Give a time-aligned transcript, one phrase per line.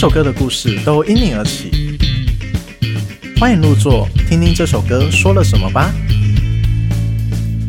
[0.00, 1.70] 首歌的故事都因你而起，
[3.38, 5.92] 欢迎入座，听听这首歌说了什么吧。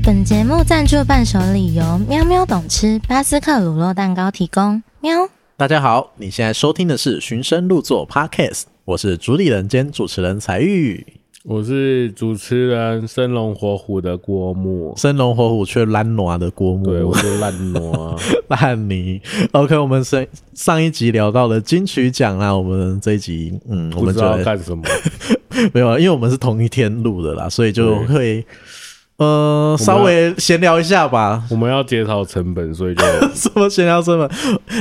[0.02, 4.81] 本节目赞助伴手礼由喵喵懂吃巴斯克乳酪蛋糕提供。
[5.02, 5.28] 喵，
[5.58, 11.06] 大家好，你现在收听的是循声入座 Podcast，我是主理人兼主持人才玉。
[11.44, 18.16] 我是主持人生龙活虎的郭木，生龙活虎却烂挪的郭木，对，我是烂挪
[18.49, 19.20] 烂泥。
[19.52, 20.23] OK，我们上
[20.54, 24.84] 上一集聊到了金曲奖啦，我们这一集，嗯，我们就要干什么？
[25.73, 28.46] 没有，因为我们是同一天录的啦，所以就会
[29.18, 31.44] 呃稍微闲聊一下吧。
[31.49, 34.30] 我们要减少成本，所以就 什么闲聊成本？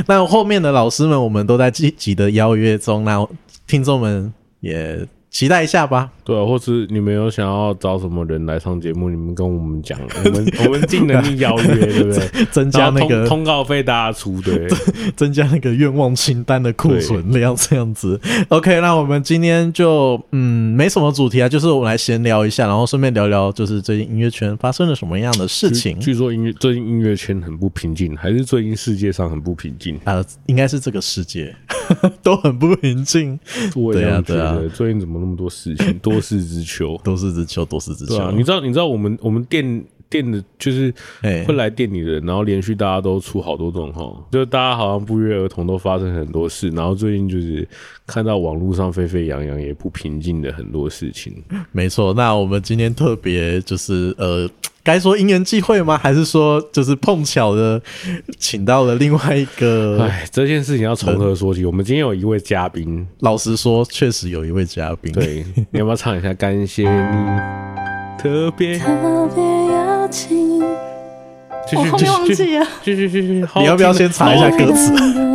[0.07, 3.27] 那后面的老师们，我们都在积极的邀约中，那
[3.67, 5.07] 听众们也。
[5.31, 6.11] 期待一下吧。
[6.25, 12.45] 对啊，或是你们有想要找什么人来上节目，你们跟我们讲， 我们我们尽能力邀约，对不对？
[12.53, 14.69] 增加那个通告费大家出，对，
[15.17, 18.21] 增加那个愿望清单的库存量这样子。
[18.49, 25.99] OK，那我们今天就嗯没什么主题啊，就是我们来闲聊一下，然后顺便聊聊就是最近音乐圈发生了什么样的事情。
[25.99, 30.25] 据，据说音乐最近音乐圈很不平静，还是最近世界上很不平静啊、呃？
[30.47, 31.55] 应该是这个世界
[32.23, 33.39] 都很不平静。
[33.73, 35.97] 对啊，对啊，最近怎么那么多事情？
[36.01, 36.99] 多事之秋。
[37.05, 38.17] 多事之秋，多事之秋。
[38.17, 40.93] 对啊，你知道，你知道我们我们店店的，就是
[41.47, 47.69] 会来店里的人，然后连续大家都出好多状况，就大家好像不约而同都发生很多事，然后最近就是
[48.07, 51.33] 看到网络上沸沸扬扬也不平静的很多事情。
[51.71, 54.51] 没错，那我们今天特别就是呃。
[54.83, 55.97] 该说因缘际会吗？
[55.97, 57.81] 还是说就是碰巧的
[58.39, 59.99] 请到了另外一个？
[60.03, 61.65] 哎，这件事情要从何说起？
[61.65, 65.13] 我们今天有一位嘉宾，老实说，确实有一位嘉宾。
[65.13, 66.33] 对，你要不要唱一下？
[66.35, 67.27] 感谢你
[68.19, 68.87] 特别特
[69.35, 70.61] 别邀请。
[71.73, 73.47] 我后面忘记了，继续继续。
[73.57, 75.30] 你要不要先查一下歌词？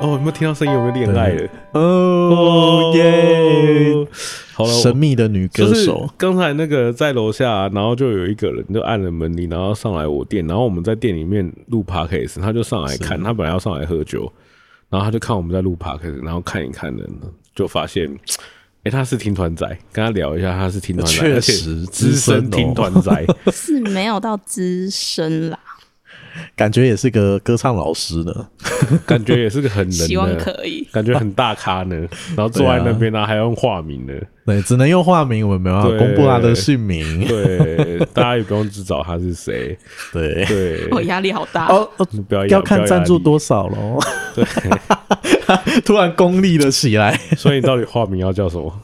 [0.00, 0.72] 哦，有没有听到声音？
[0.72, 1.48] 有没有恋爱了？
[1.72, 4.06] 哦耶！
[4.54, 6.08] 好了，神秘的女歌手。
[6.16, 14.30] 刚才那个在楼下，然后就有一个人就按了门铃，然后上来我店，然后我们在店里面录 podcast，他就上来看，他本来要上来喝酒，
[14.88, 17.06] 然后他就看我们在录 podcast，然后看一看的，
[17.54, 18.10] 就发现，
[18.84, 25.58] 哎，他是听团仔，跟他聊一下，他是听团仔，确实资深听团仔， 是没有到资深啦。
[26.56, 28.48] 感觉也是个歌唱老师呢，
[29.06, 31.96] 感觉也是个很能，希望可以，感觉很大咖呢。
[32.36, 34.12] 然后坐在那边呢，还要用化名呢，
[34.46, 37.26] 对，只能用化名，我们没办法公布他的姓名。
[37.26, 39.76] 对，大家也不用知道他是谁。
[40.12, 41.88] 对对，我压力好大哦，
[42.28, 43.98] 不要要看赞助多少喽。
[44.34, 44.44] 对，
[45.84, 47.16] 突然功利了起来。
[47.36, 48.82] 所以你到底化名要叫什么？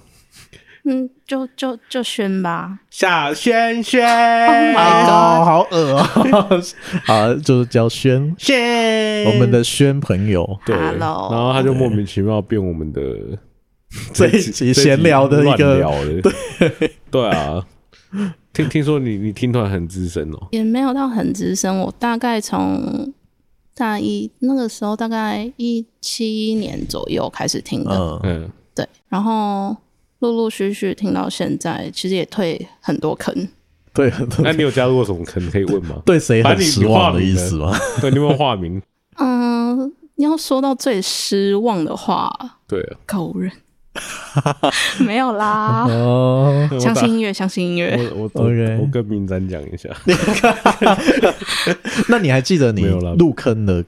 [0.89, 4.01] 嗯，就就就轩吧，小轩轩
[4.47, 6.63] ，Oh my God，好恶哦，
[7.05, 13.03] 好，就是叫轩轩，我们的轩朋友，对，然后他就莫名其妙变我们的
[14.13, 16.93] 这一集闲聊的一个聊的，对。
[17.11, 17.67] 对啊，
[18.53, 23.13] 听听说你你听团很资深哦，也没有到很资深，我大概从
[23.75, 29.77] 大一那个时候，大概一七年左右开始听的，嗯，对，然后。
[30.27, 33.49] 陆陆续续听到现在，其实也退很多坑。
[33.95, 34.45] 对，很多。
[34.45, 35.51] 那你有加入过什么坑？
[35.51, 36.01] 可以问吗？
[36.05, 37.75] 对谁很失望的意思吗？
[38.01, 38.81] 对，你有没有化名？
[39.19, 42.31] 嗯，你要说到最失望的话，
[42.69, 43.51] 对啊，狗人
[45.01, 45.87] 没有啦。
[45.89, 47.97] 哦，相信音乐，相信音乐。
[48.15, 49.89] 我我 OK，我跟明展讲一下。
[52.09, 52.83] 那你还记得你
[53.19, 53.83] 入坑的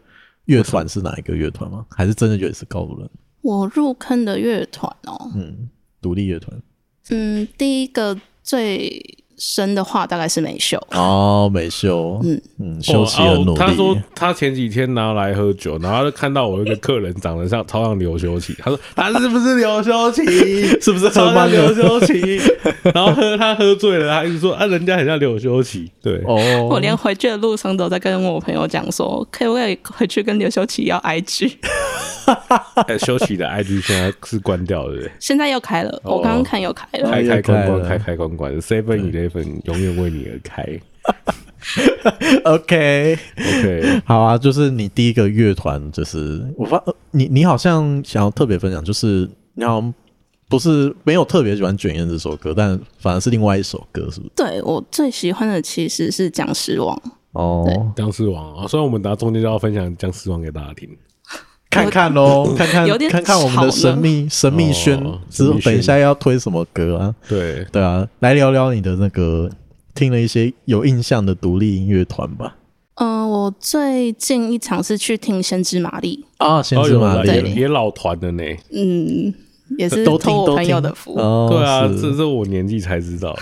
[0.47, 1.84] 乐团是哪一个乐团吗？
[1.91, 3.10] 还是真的觉得是高人？
[3.43, 5.69] 我入坑的乐团哦，嗯。
[6.00, 6.62] 独立乐团，
[7.10, 9.18] 嗯，第一个最。
[9.38, 13.59] 生的话大概是美秀哦，美秀，嗯嗯，修齐很努力。
[13.59, 20.25] 他说他前几天拿来喝酒，然后就看到我一个客人长得像超像刘修齐，他说他是不是刘修齐？
[20.81, 22.41] 是不是超像刘修齐？
[22.94, 25.91] 然后喝他喝醉了，他一直说啊，人家很像刘修齐。
[26.03, 31.53] 对哦，我连回去的路上都在跟我朋友讲说，可不可以回去跟刘修齐要 IG？
[32.98, 39.28] 修齐的 IG 现在是关掉了，对，现在又开了，我刚刚看又开了，开开关关，开开关关，seven eleven。
[39.28, 40.65] 份永远为你而开。
[42.45, 49.95] OK OK，好啊，就是你第一个乐团，就是我发你你好像想要特别分享，就是你好像
[50.48, 54.33] 不是没有特别喜欢《卷烟》这首歌，但反而是另外一首歌，是不是？
[54.36, 56.97] 对，我最喜欢的其实是《僵尸王》
[57.33, 60.89] 哦，《僵尸王》啊，所以我们等下中间就要分享《僵尸王》给大家听，
[61.70, 64.98] 看看喽，看看看看我们的神秘神秘轩
[65.28, 67.15] 之后，等一下要推什么歌啊？
[67.28, 67.66] 对。
[67.70, 69.50] 对啊，来聊聊你的那个
[69.94, 72.56] 听了一些有印象的独立音乐团吧。
[72.94, 76.22] 嗯、呃，我我最近一场是去听先知玛丽。
[76.36, 79.32] 啊，先知玛丽也也老团的呢，嗯，
[79.76, 81.15] 也是托我朋友的福，
[81.48, 83.36] 对啊，这是我年纪才知道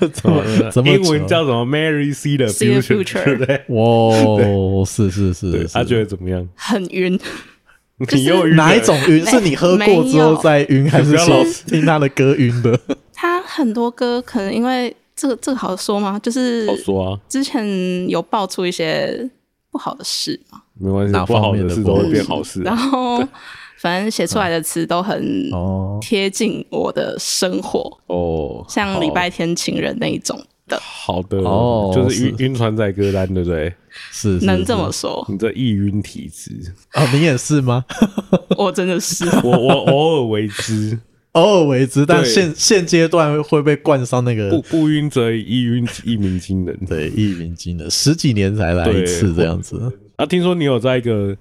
[0.00, 3.62] 的， 怎么怎么英文叫什么？Mary See the Future，对不对？
[3.68, 6.48] 哇，是是是，他觉得怎么样？
[6.54, 7.18] 很晕，
[8.12, 8.56] 你又晕？
[8.56, 9.24] 哪一种晕？
[9.26, 12.78] 是你喝过之后再晕，还是说听他的歌晕的？
[13.12, 14.94] 他很多歌可能因为。
[15.14, 16.18] 这个这个好说吗？
[16.20, 17.20] 就是好说啊。
[17.28, 19.30] 之前有爆出一些
[19.70, 22.62] 不好的事嘛，没关系，不好的事都会变好事。
[22.62, 23.22] 然后
[23.82, 25.50] 反正写出来的词都很
[26.00, 30.78] 贴近我的生活哦，像礼拜天情人那一种的。
[30.80, 33.74] 好的哦，就是晕晕船仔歌单，对不对？
[34.12, 35.26] 是能这么说。
[35.28, 36.52] 你这易晕体质
[36.92, 37.84] 啊，你也是吗？
[38.56, 40.96] 我真的是， 我我偶尔为之。
[41.32, 49.92] 偶尔为之，但现现阶段会被冠上那个不不晕则易晕一鸣惊人，对，一鸣惊人，十几年才来一次这样子。
[50.14, 51.36] 啊，听说你有在一个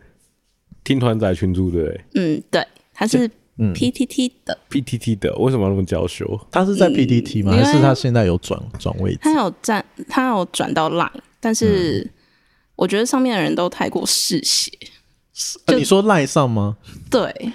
[0.83, 2.01] 听团仔群组对不对？
[2.15, 6.39] 嗯，对，他是 PTT 的，PTT 的，为什么要那么娇羞？
[6.49, 7.51] 他是在 PTT 吗？
[7.53, 9.19] 还是他现在有转转位置？
[9.21, 12.09] 他有站，他有转到 Line，但是
[12.75, 14.71] 我觉得上面的人都太过嗜血。
[15.75, 16.77] 你说 Line 上吗？
[17.09, 17.51] 对。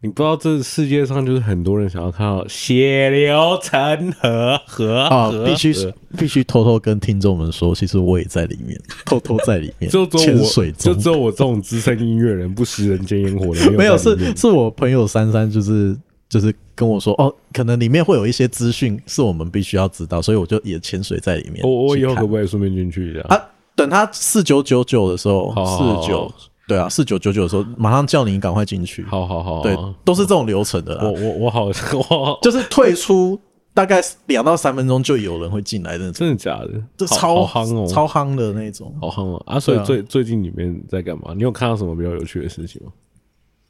[0.00, 5.74] 你不知道这世界上就是很多人想要看到血流成河，河啊，必须
[6.16, 15.98] 必须偷偷跟听众们说，其实我也在里面， 偷偷在里面，就只有我，就只有我这种资深音乐人不食人间烟火的，没有，是是我朋友珊珊，就是
[16.28, 21.64] 就是跟我说，哦，可能里面会有一些资讯是我们必须要知道，所以我就也潜水在里面。
[21.64, 23.20] 我我以后可不可以顺便进去一下？
[23.34, 23.42] 啊，
[23.74, 26.32] 等他四九九九的时候，四九。
[26.68, 29.02] 对啊，四九九九的时候，马上叫你赶快进去。
[29.04, 31.02] 好好好，对，都是这种流程的啦。
[31.02, 31.64] 我我我好，
[31.96, 33.40] 我就是退出
[33.72, 36.70] 大概两到三分钟就有人会进来的，真的假的？
[36.96, 39.42] 这超夯哦，超夯的那种，好夯哦。
[39.46, 41.32] 啊，所以最最近里面在干嘛？
[41.34, 42.92] 你有看到什么比较有趣的事情吗？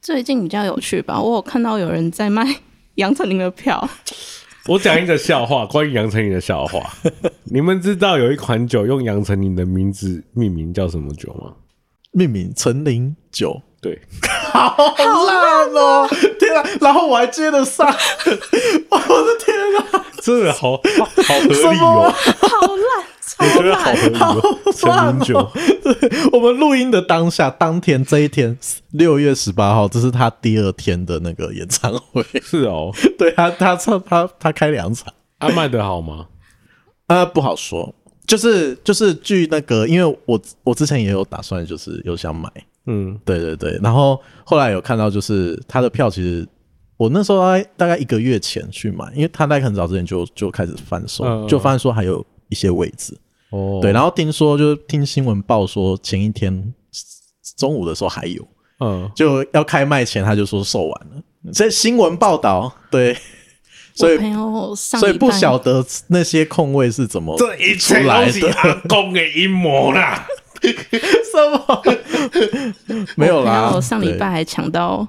[0.01, 2.43] 最近比较有趣吧，我有看到有人在卖
[2.95, 3.89] 杨丞琳的票。
[4.67, 6.81] 我讲一个笑话，关于杨丞琳的笑话。
[7.45, 11.53] 你们知道有一款酒用杨丞琳的名字命名叫什么酒吗？
[12.11, 13.99] 命名陈零九，对，
[14.51, 14.75] 好
[15.25, 16.07] 烂哦！
[16.39, 17.87] 天啊，然后我还接得上，
[18.89, 25.51] 我的天啊，真的好好合理哦，好烂，我觉得，好合理哦陈零九。
[25.83, 25.95] 对，
[26.33, 28.57] 我们录音的当下，当天这一天，
[28.91, 32.25] 六月十八号，这是他第二天的那个演唱会。
[32.41, 36.25] 是哦， 对他，他唱他他开两场，啊，卖的好吗？
[37.07, 37.93] 啊，不好说。
[38.29, 42.47] 就是就是据那个，因为我我之前也有打算，就是有想买，
[42.85, 46.47] 嗯，对对对，然后后来有看到，就是他的票，其实
[46.95, 53.17] 我那时候大概大概一个月前去买，因为他在很早之前就就开始贩售，嗯、就发现说还有一些位置，
[53.49, 56.71] 哦，对，然后听说就是听新闻报说前一天
[57.57, 58.47] 中午的时候还有，
[58.79, 63.17] 嗯，就要开卖前他就说售完了，这新闻报道，对。
[63.99, 64.17] 所以，
[64.75, 67.57] 所以不晓得那些空位是怎么出来的。
[67.57, 70.25] 这一切都是阿公的阴谋啦！
[70.63, 71.83] 什么？
[73.17, 73.71] 没有啦。
[73.75, 75.05] 我上礼拜还抢到，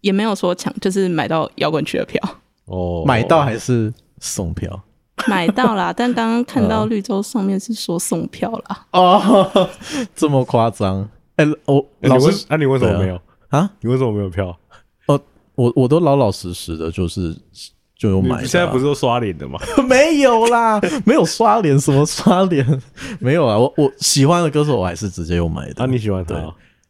[0.00, 2.18] 也没有说抢，就是买到摇滚区的票。
[2.64, 4.82] 哦，买到还是送票？
[5.28, 8.86] 买到啦， 但刚刚看到绿洲上面是说送票啦。
[8.92, 9.70] 哦，
[10.16, 11.06] 这么夸张？
[11.36, 13.20] 哎，我老师，那你为什么没有
[13.50, 13.70] 啊？
[13.80, 14.58] 你为什么没有票？
[15.06, 15.20] 哦，
[15.54, 17.36] 我我都老老实实的，就是。
[18.02, 19.60] 就有买，现在不是都刷脸的吗？
[19.88, 22.66] 没有啦，没有刷脸，什么刷脸？
[23.20, 25.84] 没有啊，我我喜欢的歌手，我还是直接有买的。
[25.84, 26.34] 啊，你喜欢他？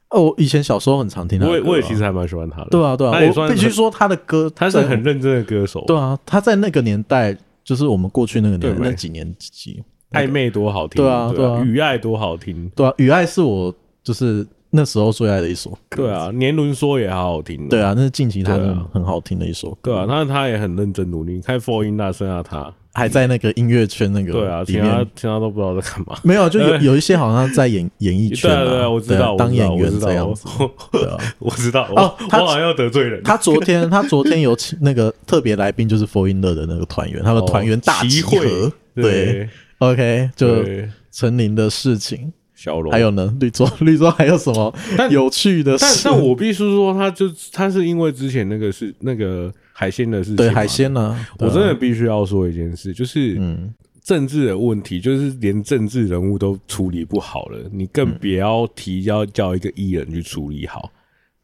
[0.09, 1.47] 哦，我以前小时候很常听他。
[1.47, 2.69] 我也我也其实还蛮喜欢他的。
[2.71, 5.85] 对啊，对啊，我必须说他的歌，他是很认真的歌手。
[5.87, 11.05] 对啊，他在那个年代，就是我们过去那个年代那几年几，暧昧多好听。
[11.05, 12.71] 对啊，对啊，雨爱多好听。
[12.75, 14.47] 对啊，雨爱是我就是。
[14.75, 18.55] 那时候最爱的一首歌，对啊，年轮说也好好听，对啊，那是近期他
[18.93, 22.73] 很好听的一首歌，对啊，他他也很认真努力，看 Four 音大剩下他。
[22.95, 30.47] 还在那个音乐圈那个，对啊，其他其他都不知道在干嘛，没有，就有 有一些好像在演演艺圈，对对，我知道，当演员这样子，
[30.91, 39.49] 对啊，我知道，哦，他好像要得罪人，他昨天他昨天有请 那个特别来宾，就是 Four In 的那个团员，他们团员大集合，对
[39.79, 40.63] ，OK，就
[41.11, 42.31] 陈琳的事情。
[42.63, 43.35] 小龙，还有呢？
[43.41, 44.73] 绿洲，绿洲还有什么
[45.11, 45.85] 有趣的事？
[46.05, 60.89] 但但我必须说，他就他是因为之前那个是那个海鲜的事情，对海鲜呢、啊，我真的必须要说一件事，就是嗯，政治的问题，就是连政治人物都处理不好了，你更别要提要叫一个艺人去处理好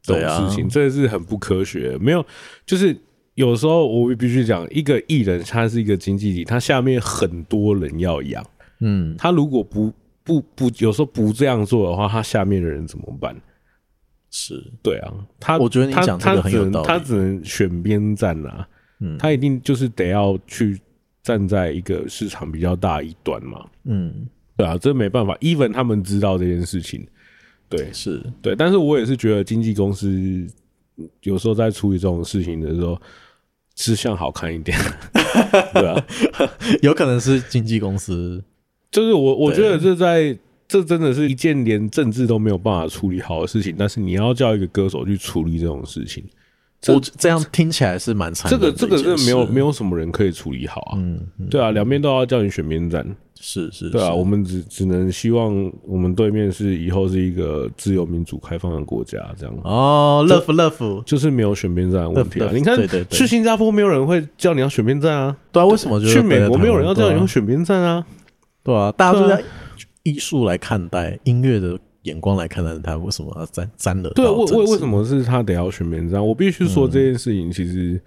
[0.00, 1.98] 这种事情，这是很不科学。
[2.00, 2.24] 没有，
[2.64, 2.96] 就是
[3.34, 8.46] 有时候我必须讲，一个艺人他是一个经济体，他下面很多人要养，
[8.82, 9.92] 嗯，他如果不。
[10.28, 13.34] 不不，有时候不这样做的话，他下面的人怎么办？
[14.30, 14.62] 是。
[14.82, 18.68] 对啊，他我觉得你讲这个很有道理，他只能选边站啊，
[19.00, 20.78] 嗯，他一定就是得要去
[21.22, 27.06] 站在一个市场比较大一端嘛，嗯，对啊，这没办法，even 他们知道这件事情，
[27.68, 28.22] 对，是。
[28.42, 30.46] 对，但是我也是觉得经纪公司
[31.22, 33.00] 有时候在处理这种事情的时候，
[33.76, 34.76] 吃相好看一点，
[35.72, 36.06] 对啊，
[36.82, 38.42] 有可能是经纪公司，
[38.90, 40.38] 就是我我觉得这在。
[40.70, 46.22] 这真的是一件连政治都没有办法处理好的事情，但是你要叫一个歌手去处理这种事情，
[46.78, 48.50] 这我这样听起来是蛮惨。
[48.50, 50.98] 这个这个是没有没有什么人可以处理好啊。
[50.98, 53.02] 嗯，嗯对啊，两边都要叫你选边站，
[53.40, 62.48] 是是，对啊，我们只只能希望我们对面是以后是一个自由民主开放的国家，这样哦，love love 就是没有选边站的问题啊。
[62.48, 68.04] Love, 你看，对对对去新加坡没有人会叫你要选边站啊，对啊，为什么去美国没有人要叫你要选边站啊？
[68.68, 69.42] 对啊，大家都在。
[70.04, 74.08] 艺术来看待音乐的眼光来看待他，为什么要沾沾了？
[74.10, 76.24] 对，为为为什么是他得要选边站？
[76.24, 78.00] 我必须说这件事情其实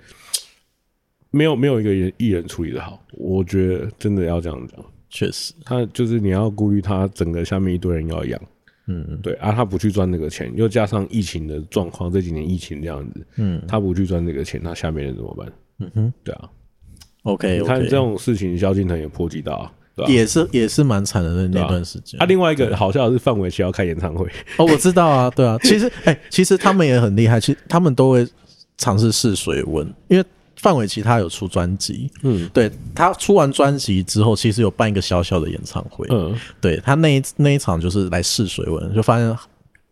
[1.30, 4.84] 没有没有一个人艺人处理的好，我觉得真的要这样讲。
[5.12, 8.42] 确实，他就是你要顾虑他整个下面一堆人要养，
[8.88, 15.54] 嗯，对啊，他不去赚那个钱，又加上疫情的状况，这几年疫情这样子，嗯，他不去赚那个钱，那下面人怎么办？
[15.80, 16.50] 嗯哼，对啊
[17.24, 19.72] ，OK，你看这种事情，萧敬腾也波及到啊。
[20.08, 22.20] 也是也是蛮惨的那那段时间。
[22.22, 24.26] 啊，另外一个好笑的是范玮琪要开演唱会。
[24.58, 28.28] 哦，我知道啊，对啊，其实 哎、欸，其实他们也很厉害，其实他们都会
[28.78, 39.38] 尝试试水温，因为范玮琪他有出专辑，嗯，对他出完专辑之后，其实有办一个小小的演唱会，嗯，对他那一那一场就是来试水温，就发现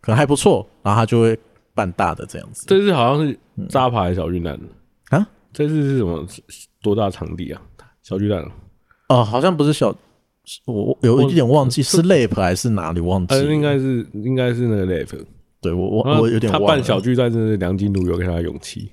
[0.02, 1.38] 可能还不错，然后他就会
[1.74, 2.66] 办大的这样子。
[2.68, 4.58] 这次好像是扎牌小巨蛋。
[5.10, 6.26] 啊，这次是什么？
[6.82, 7.62] 多大场地啊？
[8.04, 8.46] 小巨蛋。
[9.10, 9.94] 哦，好像不是小，
[10.66, 13.36] 我有一点忘记是 Lap 还是哪里忘记？
[13.36, 15.10] 呃，应该是应该是那个 Lap。
[15.62, 16.68] 对我我我有点忘了。
[16.68, 18.90] 他办小巨蛋，真的是梁静茹有给他勇气。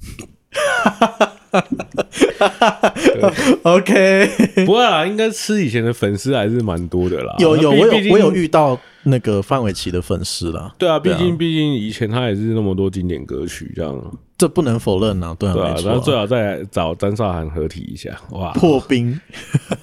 [3.62, 4.28] OK，
[4.64, 7.34] 不会啦，应该吃以前的粉丝还是蛮多的啦。
[7.38, 10.74] 有有，我有我有遇到那个范玮琪的粉丝啦。
[10.78, 14.18] 对啊，毕竟毕竟以前他也是那么多经典歌曲这样。
[14.38, 19.20] 这不能否认啊，对啊，然后最好再找张韶涵合体一下，哇，破冰，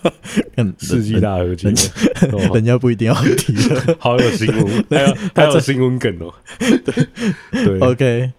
[0.79, 1.67] 世纪大合体，
[2.55, 7.07] 人家不一定要合体的， 好有新闻，还有还有新闻梗哦，对。
[7.51, 8.31] 对，OK，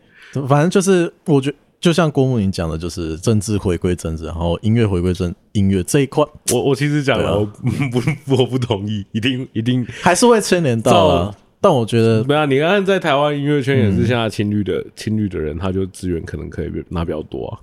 [0.49, 8.01] 反正就是我觉得，就像郭木林讲的，就是政治回归政治，然后音乐回归政音乐这一块，我我其实讲了，我不
[8.37, 11.35] 我不同意，一定一定还是会牵连到啊。
[11.61, 17.59] 但我觉得，没有，你看在台湾音乐圈也是现在青绿的青绿的人，他就资源可能可以拿比较多啊。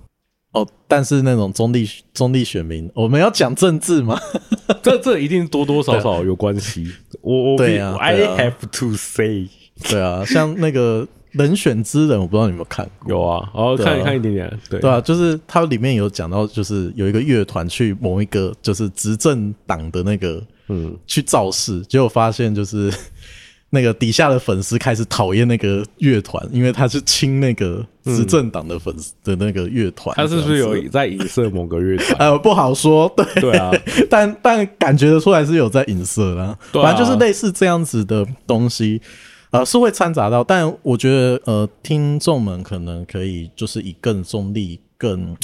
[0.52, 4.18] 哦，但是那种中立中立选民，我们要讲政治吗？
[4.82, 6.90] 这这一定多多少少有关系。
[7.20, 9.48] 我我对啊，I have to say，
[9.90, 11.06] 对啊，像那个
[11.38, 13.10] 人选之人，我不知道你有没有看过？
[13.10, 22.92] 有啊，然后看一看一点点，对对啊，就是它里面有讲到，就是有一个乐团去某一个就是执政党的那个嗯去造势，结果发现就是。
[23.68, 30.14] 那个底下的粉丝开始讨厌那个乐团，因为他是亲那个执政党的粉丝的那个乐团。
[30.14, 32.16] 他是不是有在影射某个乐团？
[32.30, 33.12] 呃，不好说。
[33.16, 33.72] 对对啊，
[34.08, 36.56] 但但感觉得出来是有在影射啦。
[36.70, 39.02] 对啊，反正就是类似这样子的东西，
[39.50, 40.42] 呃，是会掺杂到。
[40.44, 45.36] 但我觉得，呃，听众们可能可以就是以更中立、更。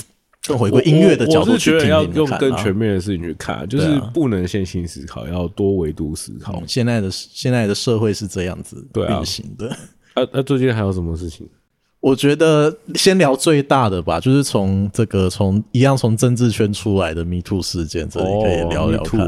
[0.44, 6.60] 更回归音乐的角度去听听看，我是觉得要用更全面的事情去看，就是不能线性思考，要多维度思考。
[6.66, 9.68] 现在的现在的社会是这样子运行的。
[10.14, 11.48] 啊，那最近还有什么事情？
[12.02, 19.20] 我觉得先聊最大的吧，就是从这个从一样从政治圈出来的 Me Too 事件，这里可以聊聊看。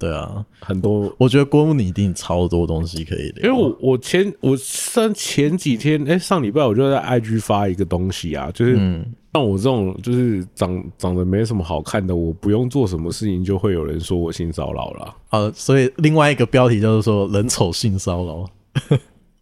[0.00, 3.50] 对啊，很多，我觉得郭牧你一定超多东西可以聊。
[3.50, 8.76] 因为我我前我上前几天，哎，上礼拜我就在 IG 发一个东西啊，就是
[9.34, 15.14] 像我这种就是长长得没什么好看的，我不用做什么事情，就会有人说我性骚扰了。
[15.28, 18.50] 呃，所以另外一个标题就是说人丑性骚扰。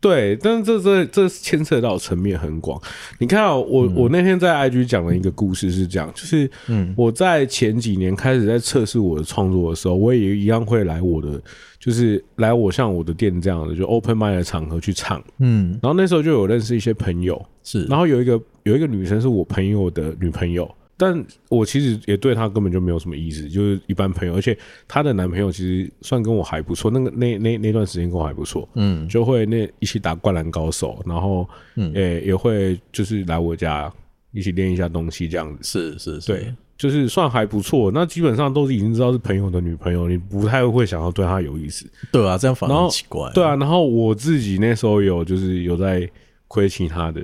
[0.00, 2.80] 对，但是这这这牵扯到层面很广。
[3.18, 11.42] 你看啊，我、嗯、我那天在 IG 讲了一个故事，是这样，就是嗯，我在前几年开始在测试我的创作的时候，我也一样会来我的，
[11.80, 20.68] 就是来我像我的店这样的，就 open mic 的场合去唱，嗯，然后那时候就有认识一些朋友，是，然后有一个有一个女生是我朋友的女朋友。
[20.98, 24.34] 但我其实也对她根本就没有什么意思，就是一般朋友。
[24.34, 33.90] 而且她的男朋友其实算跟我还不错，那个那那那段时间跟我还不错，嗯，就会那一起打灌篮高手，然后嗯，也也会就是来我家
[34.32, 35.58] 一起练一下东西这样子。
[35.62, 36.54] 是是是，对。
[36.76, 41.84] 就是算还不错，那基本上都是已经知道是朋友的女朋友，你不太会想要对她有意思。
[42.12, 43.28] 对啊，这样反而很奇怪。
[43.34, 46.08] 对啊，然后我自己那时候有就是有在
[46.46, 47.20] 亏其他的，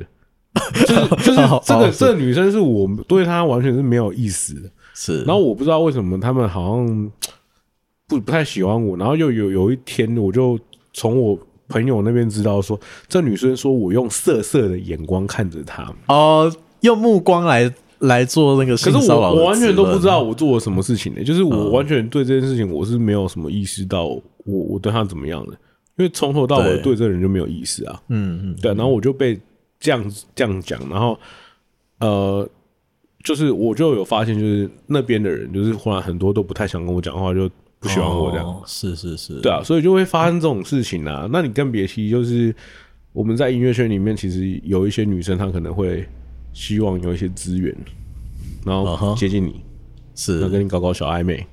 [0.86, 4.70] 就是 就是这个这个女生是我对她完全是没有意思的。
[4.94, 7.12] 是，然后我不知道为什么他们好像
[8.06, 10.58] 不不太喜欢我，然后又有有一天我就
[10.92, 17.72] 从我朋友那边知道说，这女生说我用色色的眼光看着她，哦，用目光来。
[18.00, 21.24] 来做那个，可是我我完全都不知道我做了什么事情呢、欸？
[21.24, 25.52] 就是我完全对这件事情我是没有什么意识到我我对她怎么样的，
[25.96, 28.02] 因为从头到尾对这个人就没有意思啊。
[28.08, 29.40] 嗯嗯，对，然后我就被
[29.84, 31.18] 这样这样讲，然后
[32.00, 32.48] 呃，
[33.22, 37.48] 就是我就有发现，就是那边的人就是忽然很多都不太想跟我讲话，就
[37.78, 38.46] 不喜欢我这样。
[38.46, 41.28] 哦、是是是，对啊，所以就会发生这种事情啊。
[41.30, 42.54] 那你更别提，就是
[43.12, 46.04] 我们在音乐圈里面，其实有一些女生她可能会。
[46.56, 47.76] 希望有一些资源，
[48.64, 49.60] 然后接近你，
[50.14, 51.44] 是要跟你搞搞小暧昧，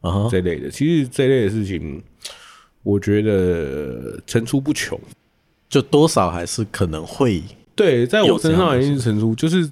[0.00, 0.70] 啊哈，这类的。
[0.70, 2.00] 其实这类的事情，
[2.84, 4.96] 我觉得层出不穷，
[5.68, 7.42] 就多少还是可能会。
[7.78, 9.70] 对，在我身上已经是层出，就是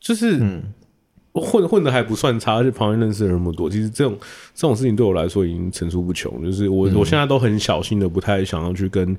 [0.00, 0.62] 就是，嗯，
[1.34, 3.70] 混混的还不算差，而且旁边认识的人那么多。
[3.70, 4.16] 其实这种
[4.54, 6.42] 这种事情对我来说已经层出不穷。
[6.42, 9.16] 就是我我现在都很小心的，不太想要去跟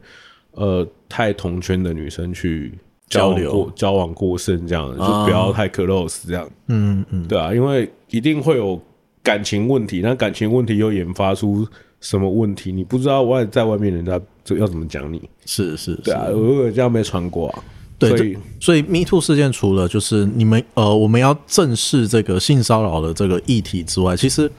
[0.51, 2.74] 呃太同圈的女生去。
[3.09, 6.45] 交流、交往过深，这样就不要太 close，这样。
[6.67, 8.77] 嗯嗯，对啊，因为一定会有
[9.24, 11.65] 感情问题，那感情问题又研发出
[12.01, 12.69] 什么问题？
[12.69, 15.21] 你不知道外在外面人家就要怎么讲你？
[15.45, 17.63] 是是，对啊，我有这样没传过啊。
[17.99, 24.51] 对，所以所以 Me Too 事件除了就是你们呃，我们要正视这个性骚扰的这个议题之外，其实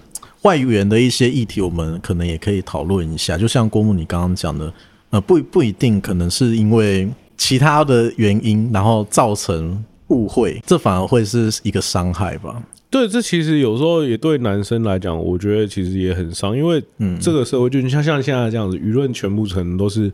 [0.43, 3.37] 外援的一些议题，我们可能也可以讨论一下。
[3.39, 4.73] 就像郭牧你刚刚讲的，
[5.11, 7.09] 呃，不不一定，可能是因为。
[7.41, 12.61] 其他的原因，然后造成误会，这反而会是一个伤害吧？
[12.91, 16.83] 对，这其实有时候也对男生来讲，我觉得其实也很伤，因为
[17.21, 20.13] 这个社会就像像现在这样子，舆论全部可能都是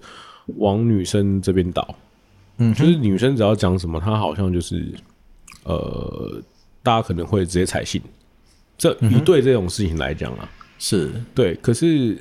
[0.59, 1.95] 往女生这边倒。
[2.59, 4.93] 嗯，就是女生只要讲什么，她好像就是
[5.65, 6.43] 呃，
[6.83, 8.01] 大家可能会直接采信。
[8.77, 11.55] 这一对这种事情来讲啊，是对。
[11.63, 12.17] 可是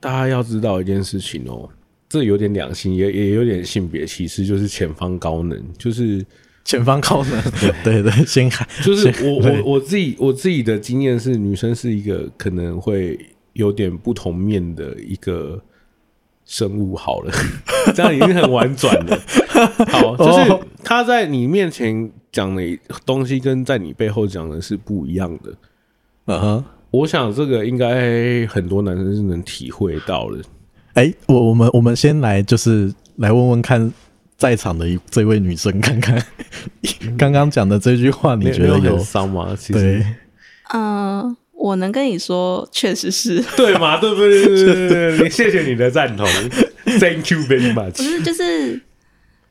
[0.00, 1.68] 大家要知道一件事情哦。
[2.08, 6.26] 这有点两性，也也有点性别歧视，就是前方高能，就是
[6.64, 7.40] 前方高能，
[7.84, 13.16] 对对对，先看，就是我我我自己我自己的经验是，女生是一个可能会
[13.52, 15.62] 有点不同面的一个
[16.44, 16.96] 生物。
[16.96, 17.32] 好了，
[17.94, 19.16] 这样已经很婉转了。
[19.88, 22.62] 好，就是他在你面前讲的
[23.04, 25.52] 东西，跟在你背后讲的是不一样的。
[26.26, 30.38] 嗯哼，我想这个应该很多男生是能体会到的。
[30.94, 33.92] 哎、欸，我我们我们先来，就是来问问看，
[34.36, 36.20] 在场的一这位女生，看看
[37.16, 39.54] 刚刚讲的这句话，你觉得有伤吗？
[39.58, 40.06] 其实对，
[40.72, 43.98] 嗯、呃，我能跟你说，确实是 对吗？
[44.00, 44.44] 对不对？
[44.44, 46.26] 对对对，你谢谢你的赞同
[46.84, 47.96] ，Thank you very much。
[47.96, 48.80] 不是，就是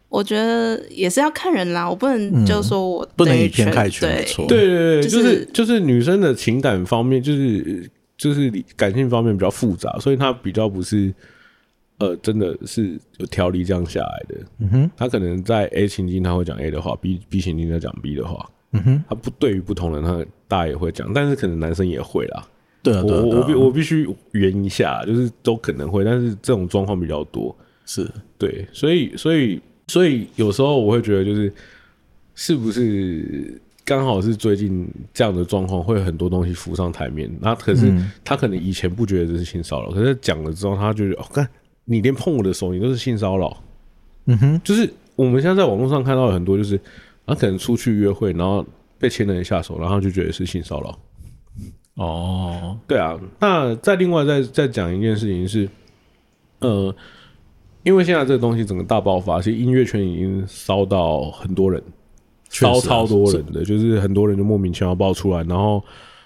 [0.09, 4.45] 我觉得也是要看人啦，我不能就说我、嗯、不能以偏概全，没错。
[4.47, 7.89] 对对对，就是、就是、女生的情感方面，就是。
[8.19, 11.09] 就是感性方面比较复杂，所以她比较不是，
[11.99, 14.35] 呃，真的是有条理这样下来的。
[14.57, 18.45] 嗯哼，她可能在 A 情境她会讲 A 的话，B B 情境在讲 B 的话。
[18.73, 22.45] 嗯哼，她不对于不同人，她大家也会讲，但是可能男生也会啦。
[22.83, 27.55] 对啊，对啊，我我必我必须圆一下，就是都可能会，但是这种状况比较多。
[27.85, 28.05] 是
[28.37, 31.53] 对，所以所以所以有时候我会觉得，就是
[32.35, 33.59] 是不是？
[33.85, 37.27] 刚好是最近这样的状况，会有很多东西浮上台面。
[37.41, 37.91] 那可是
[38.23, 41.49] 他可能以前不觉得这是性骚扰，可是讲了之后，他就觉得哦，看
[41.85, 43.63] 你连碰我的手，你都是性骚扰。
[44.25, 46.79] 嗯哼，就是我们现在在网络上看到有很多，就是
[47.25, 48.63] 他可能出去约会，然后
[48.99, 50.99] 被牵了一下手，然后就觉得是性骚扰。
[51.95, 53.19] 哦，对啊。
[53.39, 55.67] 那再另外再再讲一件事情是，
[56.59, 56.95] 呃，
[57.83, 61.81] 因为现在这个东西整个大爆发，其实音乐圈已经烧到很多人。
[62.51, 65.83] 超超多人的，就是很多人就莫名其妙爆出来，然后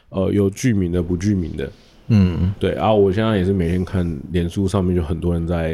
[0.07, 1.69] 呃有具名的不具名的，
[2.07, 5.73] 嗯，对啊，我现在也是每天看脸书上面就很多人在，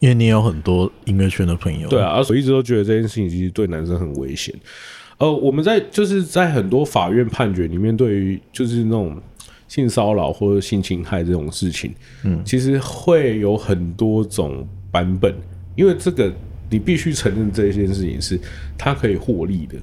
[0.00, 4.54] 因为你有很多音乐圈的朋友，对啊，我一直都觉得这件事情其实对男生很危险。
[5.16, 9.18] 呃，我们在就是在很多法院判决里面，对于就是那种
[9.66, 11.90] 性骚扰或者性侵害这种事情，
[12.22, 15.34] 嗯，其实会有很多种版本，
[15.74, 16.32] 因为这个。
[16.68, 18.36] 你必须承认这件事情是，
[18.76, 19.76] 他可以获利的，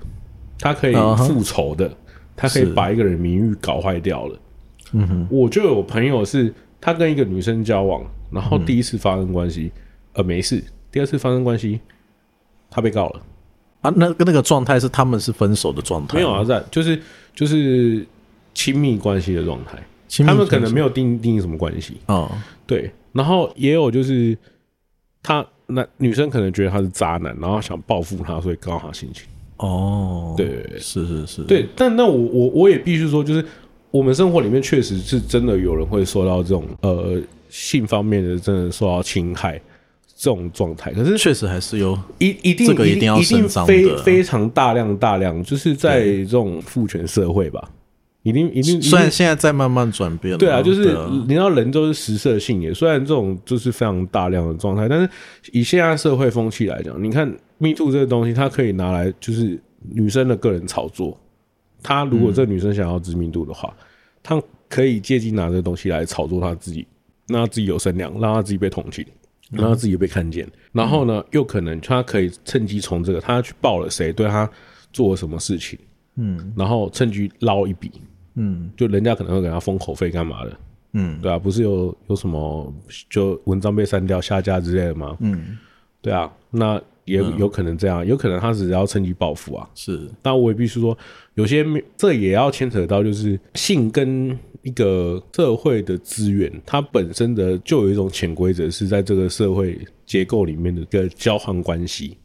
[0.60, 1.90] 他可以复仇的，
[2.36, 4.40] 他可以把一个人名誉搞坏掉了。
[4.92, 9.72] 嗯哼，我就有朋友是，他跟一个女生交往，然后第一次发生关系，
[10.12, 10.58] 呃，没事；
[10.92, 11.80] 第二次发生关系，
[12.70, 13.22] 他被告了。
[13.80, 16.18] 啊，那个那个状态是他们是分手的状态？
[16.18, 17.02] 没有啊，在就是
[17.34, 18.06] 就是
[18.54, 19.82] 亲密关系的状态，
[20.26, 22.30] 他们可能没有定定义什么关系哦，
[22.68, 24.38] 对，然后也有就是
[25.24, 29.24] 他那女生可能觉得他是渣男，然后想报复他，所以告他心情。
[29.58, 33.46] 哦，对，是是是，对，但那我我我也必须说，就是
[33.92, 39.58] 我们生活里面确实是真的有人会受到这种呃性方面的真的受到侵害
[40.16, 47.70] 这种状态，可是确实还是有一一定这个一定要一定非非常大量大量，就是在这种父权社会吧，
[48.24, 55.10] 一定一定虽然现在在慢慢转变，对啊，就是你知道人都是食色性也，虽然这种就是非常大量的状态，但是
[55.52, 57.32] 以现在社会风气来讲，你看。
[57.60, 61.18] Me Too 这个东西，它可以拿来就是女生的个人炒作。
[61.82, 63.74] 她如果这女生想要知名度的话，
[64.22, 66.86] 她可以借机拿这个东西来炒作她自己，
[67.28, 69.06] 让她自己有声量，让她自己被同情，
[69.50, 70.46] 让她自己被看见。
[70.74, 74.50] 然后呢，又可能她可以趁机从这个，她去报了谁对她
[74.92, 75.80] 做了什么事情，
[76.18, 77.90] 嗯，然后趁机捞一笔，
[78.36, 80.58] 嗯，就人家可能会给他封口费干嘛的，
[80.94, 82.74] 嗯，对啊，不是有有什么
[83.10, 85.18] 就文章被删掉、下架之类的吗？
[85.20, 85.58] 嗯，
[86.02, 86.82] 对啊，那。
[87.06, 89.70] 也有可能这样，有可能他只是要趁机报复啊。
[89.76, 90.98] 是，但我也必须说，
[91.34, 91.66] 有些
[91.98, 102.18] 这也要牵扯到，就是性跟一个社会的资源，它本身的就有一种潜规则，是在这个社会结构里面的一个交换关系。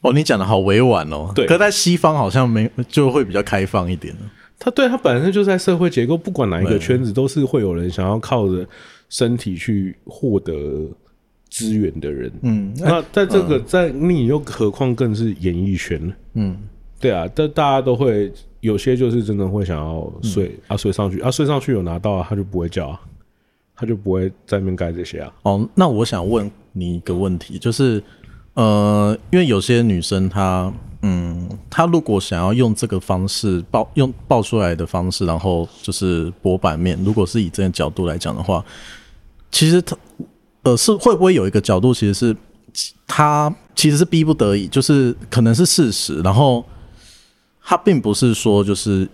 [0.00, 1.30] 哦，你讲的好委婉哦。
[1.34, 4.16] 对，可在西方好像没就会比较开放一点。
[4.58, 8.66] 他对他本身就在社会结构，不管哪一个圈子，都是会有人想要靠着
[9.08, 10.54] 身体去获得。
[11.50, 15.98] 资源的人，嗯，那在这个在你又何况更是演艺圈？
[16.06, 16.58] 呢，嗯，
[17.00, 23.00] 对啊，但大家都会有些就是真的会想要睡啊，睡上去啊，睡上去有拿到啊，他就不会叫啊，
[23.74, 25.32] 他就不会在那边干这些啊。
[25.44, 28.00] 哦，那我想问你一个问题，就是
[28.52, 30.70] 呃，因为有些女生她，
[31.02, 38.64] 嗯，他如果想要用这个方式爆用爆出来的方式，然后就是博版面，如果是以这个角度来讲的话，
[39.50, 39.96] 其实他。
[40.64, 42.36] 呃，是会不会有一个角度，其实是
[43.06, 46.62] 他其实是逼不得已，就是可能是事实，然后
[47.62, 49.08] 他并不是说就是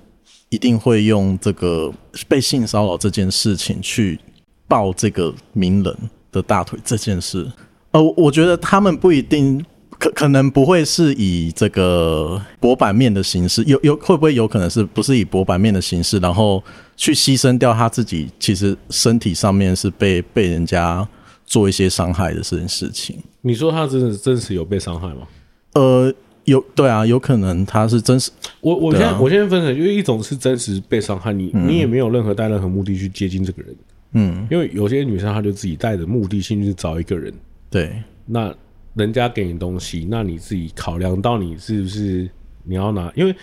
[0.49, 1.93] 一定会用这个
[2.27, 4.19] 被性骚扰这件事情去
[4.67, 5.97] 抱这个名人
[6.33, 7.47] 的大腿这件事。
[7.91, 9.63] 呃，我觉得他们不一定
[9.99, 16.63] 可可能不会是以这个薄板面的形式，有有会不会有可能是不是以薄板面的形式，然后
[16.97, 21.07] 去牺牲掉他自己，其实身体上面是被被人家。
[21.47, 25.29] 做一些伤害的这件事情，你说他真的真实有被伤害吗？
[25.75, 26.11] 呃，
[26.45, 28.31] 有，对啊，有可能他是真实。
[28.63, 33.77] 我我先、啊、我现在分成，因为一种是真实被伤害，你、嗯、你也没有任何带任何目的去接近这个人，
[34.15, 37.31] 嗯，因为有些女生她就自己带着目的性去找一个人，
[37.69, 38.53] 对，那
[38.95, 42.29] 人家给你东西，那你自己考量到你是不是
[42.63, 43.35] 你要拿，因为。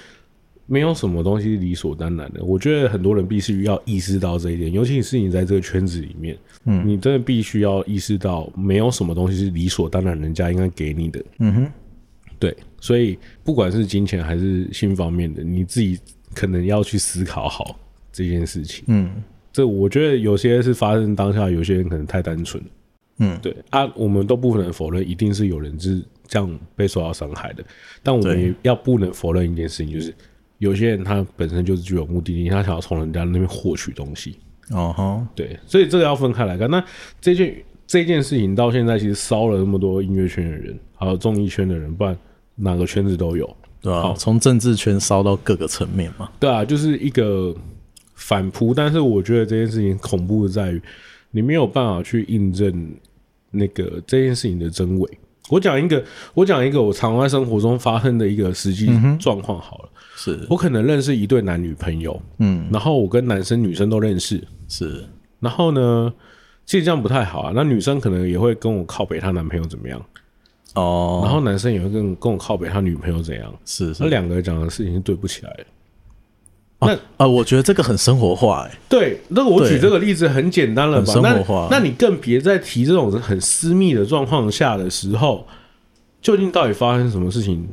[0.68, 11.72] 没有什么东西是理所当然的，我觉得很多人必须要意识到这一点，尤其是你在这个圈子里面，嗯，你真的必须要意识到，没有什么东西是理所当然，人家应该给你的，嗯哼，
[12.40, 16.00] 对，所以不管是金钱还是性方面的，你自己
[16.34, 17.78] 可能要去思考好
[18.10, 19.12] 这件事情，嗯，
[19.52, 22.64] 这我觉得有些是发生当下，有些人可能太单纯，
[23.22, 27.64] 嗯，对啊，我们都不能否认，一定是有人是这样被受到伤害的，
[28.04, 30.14] 但我们也要不能否认一件事情，就是。
[30.62, 34.38] 有些人他本身就是具有目的性，他想要从人家那边获取东西。
[34.70, 36.70] 哦哈，对，所以这个要分开来看。
[36.70, 36.86] 那
[37.20, 37.56] 这件
[37.88, 42.16] 这件事情到现在其实烧了那么多音乐圈的人，还有综艺圈的人，不然
[42.54, 46.30] 哪个圈子都有，对啊，从政治圈烧到各个层面嘛。
[46.40, 47.56] 对啊，就是一个
[48.14, 48.72] 反扑。
[48.72, 50.80] 但是我觉得这件事情恐怖的在于，
[51.32, 52.94] 你没有办法去印证
[53.52, 55.18] 那个这件事情的真伪。
[55.50, 58.88] 我讲一个，我讲一个我常在生活中发生的一个实际
[59.20, 59.90] 状况好了。
[60.16, 65.04] 是我可能认识一对男女朋友，嗯，然后我跟男生女生都认识，是，
[65.40, 66.14] 然后呢，
[66.66, 67.52] 其实这样不太好啊。
[67.56, 70.00] 那女生可能也会跟我靠北她男朋友怎么样，
[70.76, 75.66] 哦，然后男生也会跟跟我靠北他女朋友怎样，是，是，那两个人讲的事情是对不起来的。
[76.82, 81.14] 那啊、呃，我觉得这个很生活化，哎，对，那我举这个例子很简单了吧？
[81.14, 85.46] 生活化，那，那你更别再提这种很私密的状况下的时候，
[86.22, 87.68] 究竟到底发生什么事情？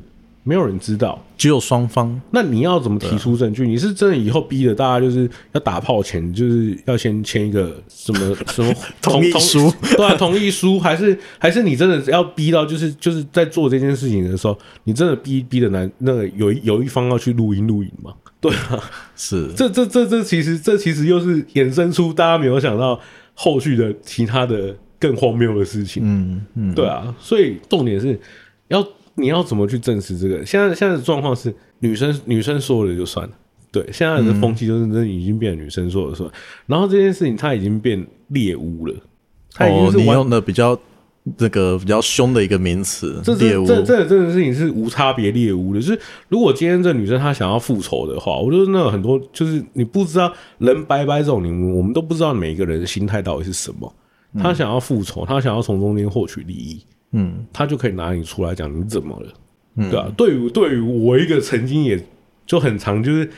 [0.44, 2.18] 没有人知道，只有双方。
[2.30, 3.68] 那你要怎么提出证据？
[3.68, 9.70] 你是真的以后逼着大家就是要打炮前，就是要先签一个什么 什么同意书？
[9.94, 18.14] 对啊，同意书，还是还是你真的要逼到就是就是在做这件事情的时候，你真的逼逼的男那个有有一方要去录音录影吗？
[18.40, 18.82] 对啊，
[19.16, 23.00] 是这这这这其实这其实又是衍生出大家没有想到
[23.34, 26.02] 后续的其他的更荒谬的事情。
[26.04, 28.18] 嗯嗯，对啊，所以重点是
[28.68, 28.86] 要。
[29.20, 30.46] 你要怎么去证实这个？
[30.46, 33.34] 现在现在的状况是，女生女生说了就算了，
[33.72, 36.30] 对，现在的风气就是已经变女生说了算。
[36.66, 38.94] 然后这件事情它已经变猎巫了，
[39.54, 40.78] 它已经是你用的比较
[41.36, 45.80] 这个比较凶的一个名词，这是这这这个事情是无差别猎物的。
[45.80, 53.92] 就是如果今天这女生她想要复仇的话，我觉得那有很多就是你不知道人拜拜这种，你我们都不知道每一个人的心态到底是什么。
[54.38, 56.80] 她想要复仇，她想要从中间获取利益，
[57.12, 59.32] 嗯，她就可以拿你出来讲你怎么了，
[59.76, 60.12] 嗯、对吧、啊？
[60.16, 61.98] 对于对于我一个曾经也
[62.46, 63.28] 就很长，就是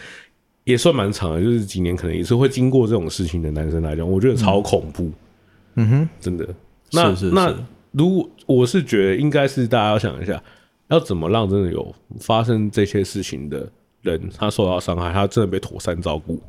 [0.64, 5.11] 也算蛮长的，就是几年可能也是会经过这种事情的男生来讲，我觉得超恐怖，
[5.76, 6.46] 嗯哼，真的。
[6.92, 7.55] 那是是是那
[7.92, 10.42] 如果我是觉得应该是大家要想一下，
[10.88, 13.70] 要怎么让真的有发生这些事情的
[14.03, 16.40] 人他受到伤害，他真的被妥善照顾，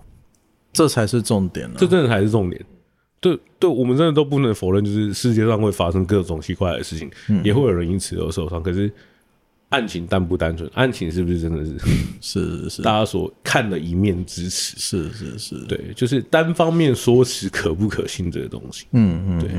[0.72, 2.64] 这才是重点、啊，这真的才是重点。
[3.20, 8.64] 对对，我们真的都不能否认，就是世界上会发生各种奇怪的事情，嗯、也会有人因此而受伤。
[8.64, 8.92] 可是
[9.70, 10.68] 案情单不单纯？
[10.74, 11.78] 案情是不是真的是
[12.20, 14.76] 是是大家所看的一面之词？
[14.80, 18.88] 是是是，对，就是单方面说辞可不可信这个东西？
[18.94, 19.52] 嗯嗯，对。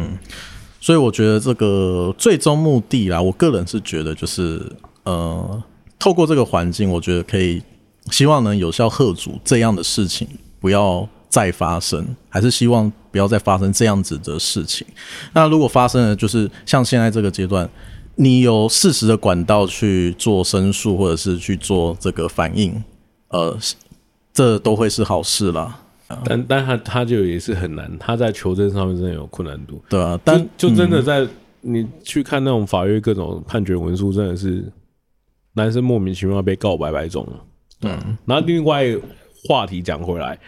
[0.82, 4.60] 所以我觉得这个最终目的啦，我个人是觉得就是
[5.04, 5.62] 呃，
[5.98, 7.62] 透过这个环境，我觉得可以
[8.10, 10.26] 希望能有效吓阻这样的事情
[10.60, 12.92] 不要再发生，还是希望。
[13.12, 14.86] 不要再发生这样子的事情。
[15.34, 17.68] 那如果发生了，就是像现在这个阶段，
[18.14, 22.82] 你有适时的管道去做申诉，或者是去做这个反应，
[23.28, 23.54] 呃，
[24.32, 25.81] 这都会是好事啦。
[26.24, 29.82] 但但他他就也是很难，他在求证上面真的有困难度。
[29.88, 31.26] 对啊，但就，就真的在
[31.60, 34.64] 你去看那种法院各种判决文书，真的是
[35.54, 37.32] 男生莫名其妙被告白白种了。
[37.82, 38.86] 嗯，然后另外
[39.48, 40.38] 话题讲回来，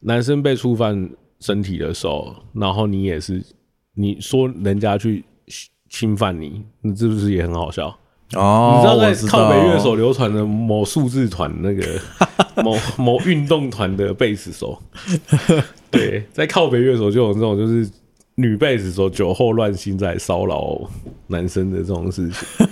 [0.00, 1.08] 男生被触犯。
[1.38, 3.44] 身体的时候，然后你也是，
[3.92, 5.22] 你说人家去
[5.90, 7.88] 侵犯你，你是不是也很好笑？
[8.32, 11.82] 哦，你知道在靠北乐手流传的某数字团那个
[12.64, 14.80] 某某运动团的贝斯手，
[15.90, 17.88] 对，在靠北乐手就有这种就是
[18.36, 20.80] 女贝斯手酒后乱性在骚扰
[21.28, 22.66] 男生的这种事情，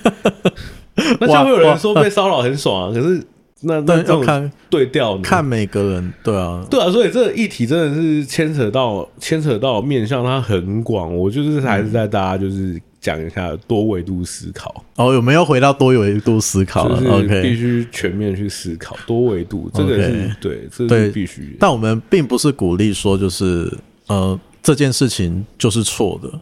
[1.21, 3.23] 那就会有人说被骚扰很爽啊，可是。
[3.67, 11.17] 那那要看对调，看每个人，对啊，对啊，所以这个议题真的是牵扯到牵扯到面向它很广。
[11.17, 14.83] 我就是还是在大家就是讲一下多维度思考。
[14.97, 21.55] 哦，有没有回到多维度思考？？OK，必须全面去思考多维度，这个是对，这是必须。
[21.61, 23.71] 但我们并不是鼓励说就是
[24.07, 26.41] 呃这件事情就是错的，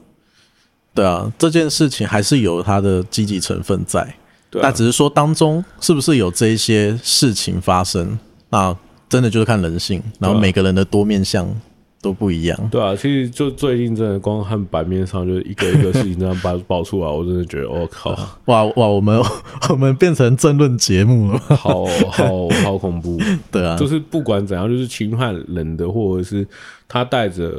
[0.94, 4.14] 对啊，这件事情还是有它的积极成分在。
[4.53, 8.16] 那只是说当中是不是有这一些事情发生？
[8.51, 8.77] 那
[9.09, 11.53] 真的就是看人性，然后每个人的多面相
[12.03, 12.69] 都不一样。
[12.71, 18.11] 对啊，其实就最近真的光看版面上就一个一个事情这样爆 爆出来，我真的觉得我、哦、靠！
[18.47, 19.23] 哇哇，我们
[19.71, 23.19] 我们变成争论节目了，好好好恐怖。
[23.51, 26.47] 对啊，就是不管怎样，就是侵犯人的，或者是
[26.88, 27.51] 他带着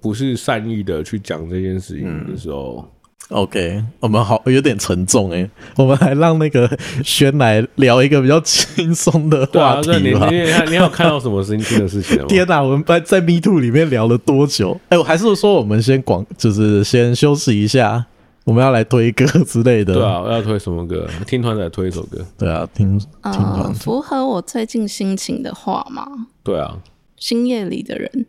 [0.00, 2.84] 不是善意的去讲这件事情的时候。
[2.84, 2.92] 嗯
[3.30, 6.70] OK，我们好有点沉重哎，我们还让那个
[7.02, 10.30] 轩来聊一个比较轻松的话题吧。
[10.30, 12.26] 你你你有看到什么新鲜的事情吗？
[12.30, 14.78] 天哪，我们在在 Me Too 里面聊了多久？
[14.90, 18.06] 哎，我还是说我们先广，就是先休息一下，
[18.44, 19.94] 我们要来推歌之类的。
[19.94, 21.08] 对啊，要推什么歌？
[21.26, 22.24] 听团仔推一首歌。
[22.38, 23.74] 对啊，听听团。
[23.74, 26.06] 符合我最近心情的话吗？
[26.44, 26.78] 对啊，
[27.16, 28.26] 星夜里的人。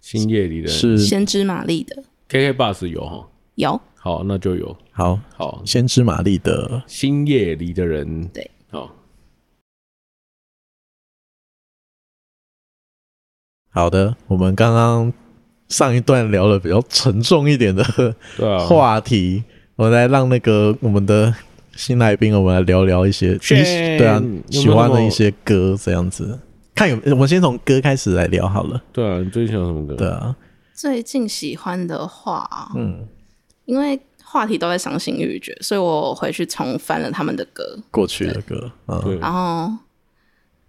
[0.00, 2.02] 星夜里的人是先知玛丽的。
[2.28, 3.28] KK Bus 有哈？
[3.54, 3.80] 有。
[4.02, 4.74] 好，那就有。
[4.92, 8.24] 好好，先知玛丽的《星夜里的人》。
[8.32, 8.90] 对，好
[13.70, 14.16] 好的。
[14.26, 15.12] 我们刚刚
[15.68, 17.84] 上一段聊了比较沉重一点的
[18.66, 19.44] 话题，
[19.76, 21.34] 我们来让那个我们的
[21.76, 26.40] 新来宾，我们来聊聊一些对啊喜欢的一些歌，这样子。
[26.74, 28.82] 看有，我们先从歌开始来聊好了。
[28.94, 29.94] 对啊，你最近喜欢什么歌？
[29.94, 30.34] 对啊，
[30.72, 33.06] 最近喜欢的话，嗯。
[33.70, 39.72] 因为话题都在伤心欲绝，所以我回去重翻了他们的歌，过去的歌，嗯，然后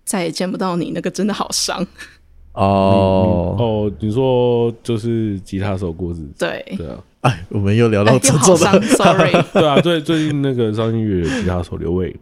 [0.05, 1.85] 再也见不到你，那个真的好伤。
[2.53, 3.55] 哦。
[3.57, 6.63] 哦，你说就是吉他手过世，对。
[6.77, 12.15] 对啊，哎，我们又聊到这种了，sorry， 对啊，最最近那个伤心欲绝的吉他手刘伟，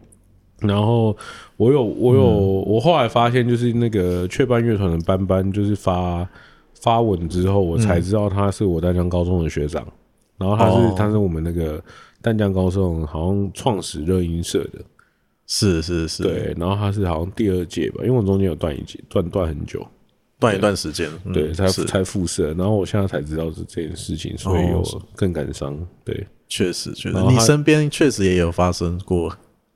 [0.60, 1.14] 然后
[1.58, 6.26] 我有我有我后来发现，就是那个雀斑乐团的班班，就是发
[6.80, 9.86] 发文之后，我才知道他是我淡江高中的学长。
[10.40, 11.80] 然后他是、哦、他是我们那个
[12.22, 14.80] 淡江高中好像创始热音社的，
[15.46, 16.54] 是是是，对。
[16.58, 19.86] 然后他是好像第二届吧，因为我中间有断一届，断断很久，
[20.38, 22.54] 断一段时间，对，嗯、才才复社。
[22.54, 24.82] 然后我现在才知道是这件事情，所以有
[25.14, 25.78] 更感伤。
[26.04, 29.30] 对，确实确实，你身边确实也有发生过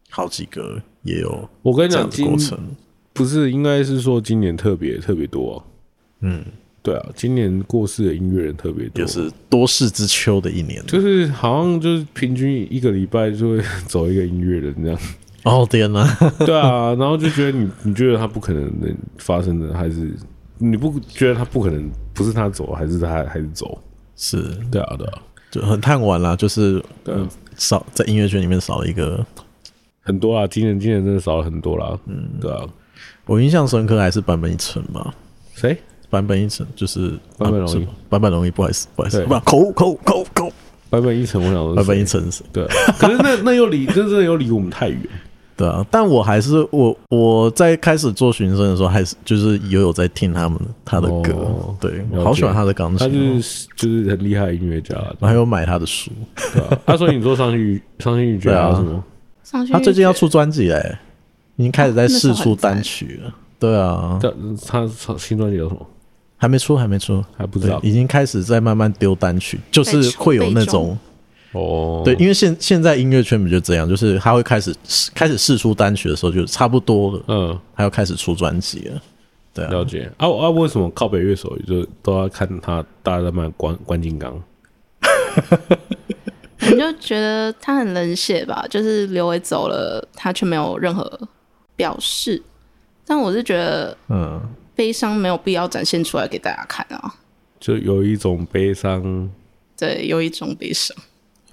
[0.09, 1.47] 好几个，也有。
[1.61, 2.59] 我跟你讲，过程
[3.13, 5.65] 不是，应该是说今年特别特别多、啊。
[6.21, 6.43] 嗯，
[6.85, 15.01] 对啊，今年过世的音乐人特别多，就是多事之秋的一年，就是好像就是平均一个礼拜就会走一个音乐人这样。
[15.45, 16.07] 哦天哪！
[16.45, 20.13] 对啊，然后就觉得你你觉得他不可能能发生的，还是
[20.59, 23.79] 你不觉得他不可能不是他走，还是他还是走？
[24.15, 29.25] 是，对啊，对啊，就很叹惋啦，就是嗯，少在音乐圈里面少了一个
[30.03, 31.99] 很多啊，今年今年真的少了很多啦。
[32.07, 32.61] 嗯，对啊，
[33.25, 35.15] 我印象深刻还是坂本一成吧？
[35.55, 35.77] 谁？
[36.11, 40.53] 坂本一层就是版本容易，版本容易，不好意思，不好意思，不口口口口，
[40.91, 42.65] 版本一层，我想版本一成是，对，
[42.99, 45.01] 可是那那又离，真正又离我们太远。
[45.57, 56.11] 对啊，但我还是我我在开始做学生的时候，还是就是也有在听他们他的歌，哦、对，我好喜欢他的钢琴，他就是就是很厉害的音乐家，我还有买他的书。
[56.53, 59.05] 对啊，他说你做上去上去，你觉得什么？
[59.71, 60.99] 他最近要出专辑嘞，
[61.55, 62.09] 已经开始在。
[62.09, 63.33] 试出单曲了。
[63.61, 64.19] 对啊，
[64.67, 65.87] 他他新专辑有什么？
[66.45, 70.97] 还没出，还没出，还不知道，已经开始在慢慢丢单曲，就是会有那种。
[71.53, 74.75] 哦，对，因为现现在音乐圈不就这样，就是他会开始
[75.15, 79.01] 开始试出单曲的时候，就差不多了，嗯，他要开始出专辑了，
[79.55, 80.11] 对啊，了解。
[80.19, 84.39] 啊啊，为什么靠北乐手就都要看他大家在卖关关金刚？
[86.61, 88.67] 你就觉得他很冷血吧？
[88.69, 91.19] 就是刘伟走了，他却没有任何
[91.75, 92.43] 表示。
[93.07, 94.41] 但我是觉得，嗯，
[94.75, 97.15] 悲伤没有必要展现出来给大家看啊。
[97.61, 99.31] 就有一种悲伤，
[99.79, 100.95] 对，有一种悲伤。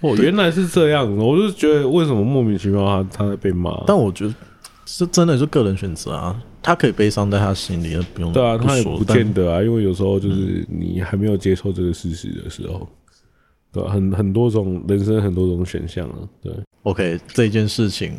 [0.01, 3.83] 哦，原来是这样，我就觉得为什么莫名其妙他他在被骂？
[3.87, 4.33] 但我觉得
[4.85, 12.89] 是真的是个人选择啊，他可以悲伤在他心里，不用对啊，他也不见得啊，因为有时候就是你还没有接受这个事实的时候，
[13.71, 13.89] 对吧？
[13.91, 16.51] 很很多种人生很多种选项啊，对。
[16.83, 18.17] OK，这件事情，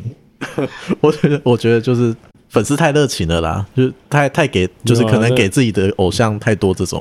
[1.01, 2.15] 我觉得我觉得就是。
[2.53, 6.99] 粉丝太热情了啦，就太太给，就是可能给自己的偶像太多这种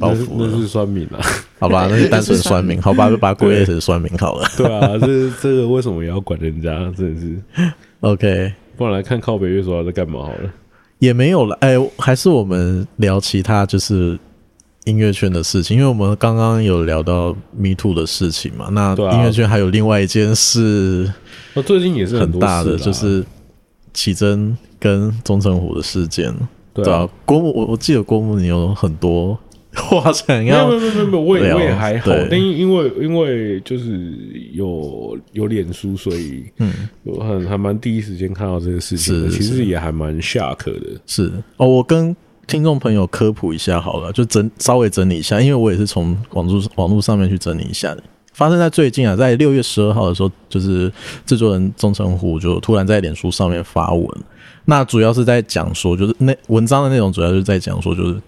[0.00, 0.48] 包袱了。
[0.50, 1.20] 那是酸民啊，
[1.60, 4.48] 好吧， 那是单纯酸民，好吧，就把它归类成酸民好了。
[4.56, 6.70] 对啊，这这个为什么也要管人家？
[6.98, 7.36] 真的是
[8.00, 10.50] OK，不然来看靠北月说在干嘛好了。
[10.98, 14.18] 也没有了，哎，还是我们聊其他就是
[14.82, 18.68] 音乐圈的事情，因为我们刚刚有聊到 Me Too 的事情嘛。
[18.72, 21.08] 那音乐圈还有另外一件事，
[21.54, 23.24] 我最近也是很大的，就是
[23.92, 24.56] 启真。
[24.80, 26.32] 跟钟成虎的事件，
[26.72, 29.36] 对啊，郭牧，我我记得郭牧你有很多
[29.74, 34.14] 话想要，没有没有没有没有，我也我也还好，但因为因为就是
[34.52, 36.72] 有有脸书，所以嗯，
[37.02, 41.00] 我很还蛮第一时间看到这个事情，其实也还蛮 shock 的。
[41.04, 42.14] 是哦，我跟
[42.46, 48.02] 听众朋友科普一下好了，就整稍微整理一下，因为我也是从网络网络上面去整理一下的。
[48.38, 50.90] 发生在最近啊，在六月十二号的时候，就是
[51.26, 54.08] 制作人钟成虎就突然在脸书上面发文。
[54.66, 58.22] 那主要是在讲说，就是那文章的内容主要就是在讲说，就是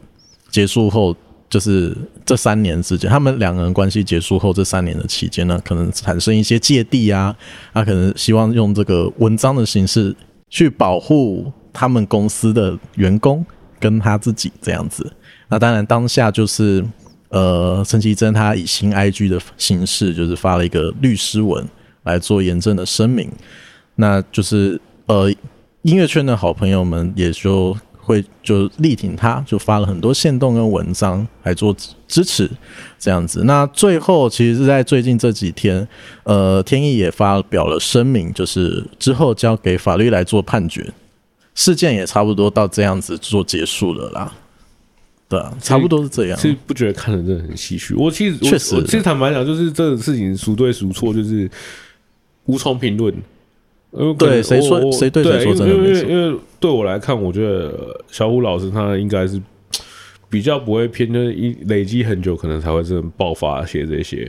[0.50, 1.14] 结束后，
[1.48, 1.96] 就是
[2.26, 7.32] 这三年之间，他们两个人关系结束后这三年的期间呢，可能产生一些芥蒂啊，
[7.72, 10.12] 他可能希望用这个文章的形式
[10.48, 13.46] 去保护他们公司的员工
[13.78, 15.08] 跟他自己这样子。
[15.48, 16.84] 那当然当下就是
[17.30, 21.66] 呃，陈綺贞他以新 IG 的形式，就是发了一个律师文
[22.04, 23.28] 来做严正的声明，
[23.96, 25.34] 那就是呃。
[25.82, 31.74] 音乐圈的好朋友们也就会就力挺他，就发了很多限动跟文章来做
[32.06, 32.50] 支持，
[32.98, 33.44] 这样子。
[33.44, 35.88] 那最后其实是在最近这几天，
[36.24, 40.92] 呃，天意也发表了声明，就是之后交给法律来做判决，
[41.54, 44.30] 事件也差不多到这样子做结束了啦。
[45.30, 46.36] 对啊，差不多是这样。
[46.36, 47.94] 其实不觉得看的真的很唏嘘。
[47.94, 51.48] 我其实确实，其实坦白讲，就是这个事情孰对孰错，就是
[52.46, 53.14] 无从评论。
[54.18, 55.54] 对，谁说谁对谁错？
[55.54, 57.72] 真的因为因为对我来看，我觉得
[58.10, 59.40] 小虎老师他应该是
[60.28, 64.28] 比较不会偏，就是一累积很久，可能才会这种爆发写这些。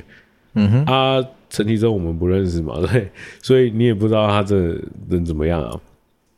[0.53, 3.09] 嗯哼，啊，陈綺贞我们不认识嘛，对，
[3.41, 4.55] 所以你也不知道他这
[5.09, 5.79] 人怎么样啊。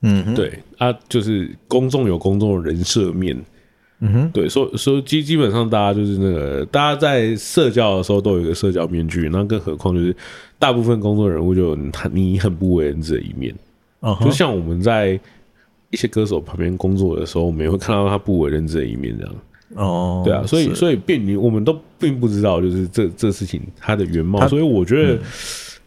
[0.04, 3.38] 嗯哼，对，啊，就是公众有公众的人设面。
[4.06, 10.14] 嗯哼，对，所所以基基本上大家就是那个，大家在社交的时候都有一个社交面具，那更何况就是
[10.60, 13.56] 大部分工作人物就他你很不为人知的一面，
[14.01, 15.18] 哦，就像我们在
[15.89, 19.36] 一些歌手旁边工作的时候，我们也会看到他不为人知的一面，这样。
[19.76, 25.18] 哦，对啊，所以所以便你我们都并不知道就是这这事情它的原貌，所以我觉得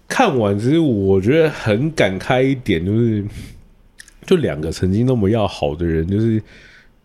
[0.09, 3.23] 看完其实我觉得很感慨一点，就是
[4.25, 6.43] 就两个曾经那么要好的人，就是。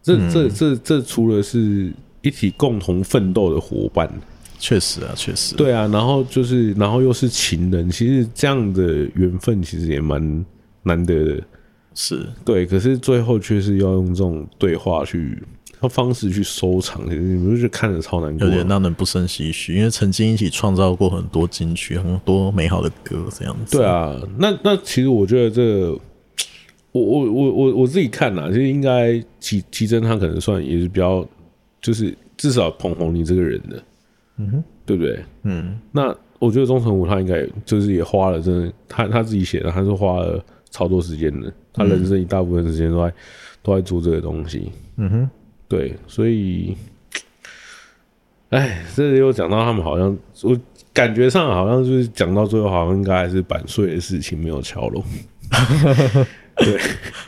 [0.01, 1.91] 这这这这除了是
[2.21, 4.09] 一起共同奋斗的伙伴，
[4.59, 10.45] 确实啊，确实，对啊，然后就是，然后又是情人，其实这样的缘分其实也蛮
[10.83, 11.43] 难得的，
[11.93, 15.41] 是对，可是最后却是要用这种对话去。
[15.89, 19.75] 方式去收藏，其实你们就看着超难过，有点让人不胜唏嘘。
[19.75, 23.79] 因为曾经一起创造过很多金曲，很多美好的歌，这样子。
[23.79, 25.99] 对啊，那那其实我觉得这个，
[26.91, 31.25] 我我我我我自己看呐，就是应该齐齐真他可能算也是比较，
[31.81, 33.83] 就是至少捧红你这个人的，
[34.37, 35.23] 嗯哼，对不对？
[35.43, 43.13] 嗯，那我觉得钟成武他应该就是也花了，真的，他他自己写的，他是花了超多时间的，他人生一大部分时间都在、嗯、
[43.63, 45.29] 都在做这个东西，嗯哼。
[45.67, 46.75] 对，所以，
[48.49, 50.59] 哎，这里又讲到他们好像，我
[50.91, 55.01] 感觉上好像就是讲到最后，好像应该还是版税的事情没有敲拢。
[56.57, 56.79] 对，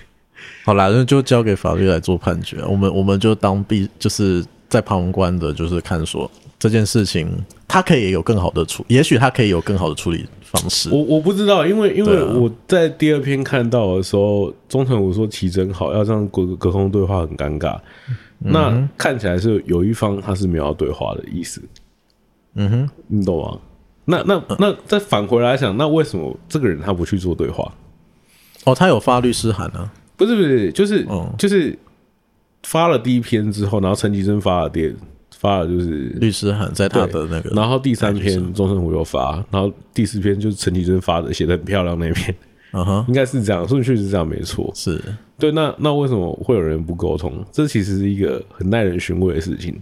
[0.65, 7.29] 好啦，那就交给法律来做判决，我们我们就当必就是在旁观的，就是看说这件事情，
[7.67, 10.89] 他可以有更好的处，也许他可以有更好的处理方式。
[10.89, 17.79] 我我不知道，因为因为我在第二篇看到的时候，钟成武说齐真好，要这样隔隔空对话很尴尬。
[18.45, 21.61] 那看起来是有一方他是没有要对话的意思，
[22.55, 23.57] 嗯哼，你懂吗？
[24.05, 27.73] 那那那再返回来想，那为什么这个人他不去做对话？
[28.65, 29.91] 哦，他有发律师函啊？
[30.15, 31.77] 不是不是，就是、嗯、就是
[32.63, 34.93] 发了第一篇之后，然后陈綺贞发了第二
[35.37, 42.35] 发了就是律师函在他的那个，然后第三篇钟成武又发，然后第四篇就是陈綺贞发的，写的很漂亮那篇。
[42.75, 44.71] 嗯哼，应该是这样，顺序是这样，没错。
[44.73, 44.99] 是
[45.37, 47.45] 对，那那为什么会有人不沟通？
[47.51, 49.79] 这其实是一个很耐人寻味的事情。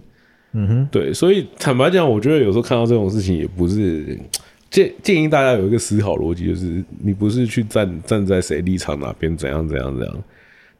[0.52, 4.18] 嗯哼，对，所以坦白讲，我觉得有时候看到这种事情，也不是
[4.72, 10.24] 建建议大家有一个思考逻辑，就是你不是去站站在谁立场哪边，怎样怎样怎样，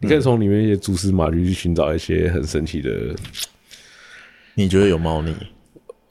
[0.00, 2.90] 你可以从里面一些蛛丝马迹去寻找一些很神奇的。
[4.56, 5.32] 你觉得有猫腻？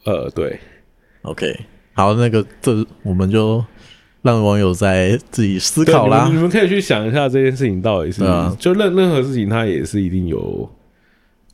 [0.06, 0.58] 呃，对。
[1.24, 1.60] OK，
[1.94, 3.62] 好，那个这我们就。
[4.24, 10.70] 让网友在自己思考啦，你们可以去想一下这件事情到底是，啊、就任任何事情，它也是一定有。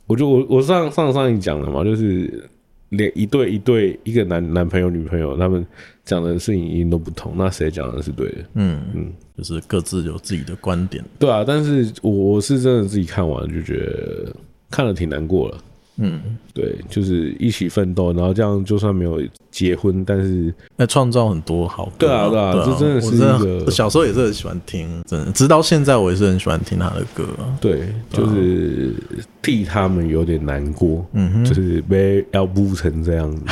[0.06, 2.46] 我就我我上上上一讲了嘛，就是
[2.90, 5.66] 连一对一对一个男男朋友女朋友，他们
[6.04, 8.44] 讲的事情一定都不同，那谁讲的是对的？
[8.54, 11.04] 嗯嗯，就是各自有自己的观点。
[11.18, 14.34] 对啊，但是我是真的自己看完就觉得
[14.70, 15.58] 看了挺难过了。
[16.00, 16.20] 嗯，
[16.54, 19.20] 对，就是一起奋斗，然后这样就算没有
[19.50, 21.92] 结婚，但是那创造很多好歌。
[21.98, 23.64] 对啊，对啊，这真的是一个。
[23.66, 27.26] 我小时候也是很喜欢听，真的，直到现在我也是很喜欢听他的歌。
[27.60, 28.94] 对，就是
[29.42, 33.42] 替他们有点难过，嗯哼，就是被要不成这样子。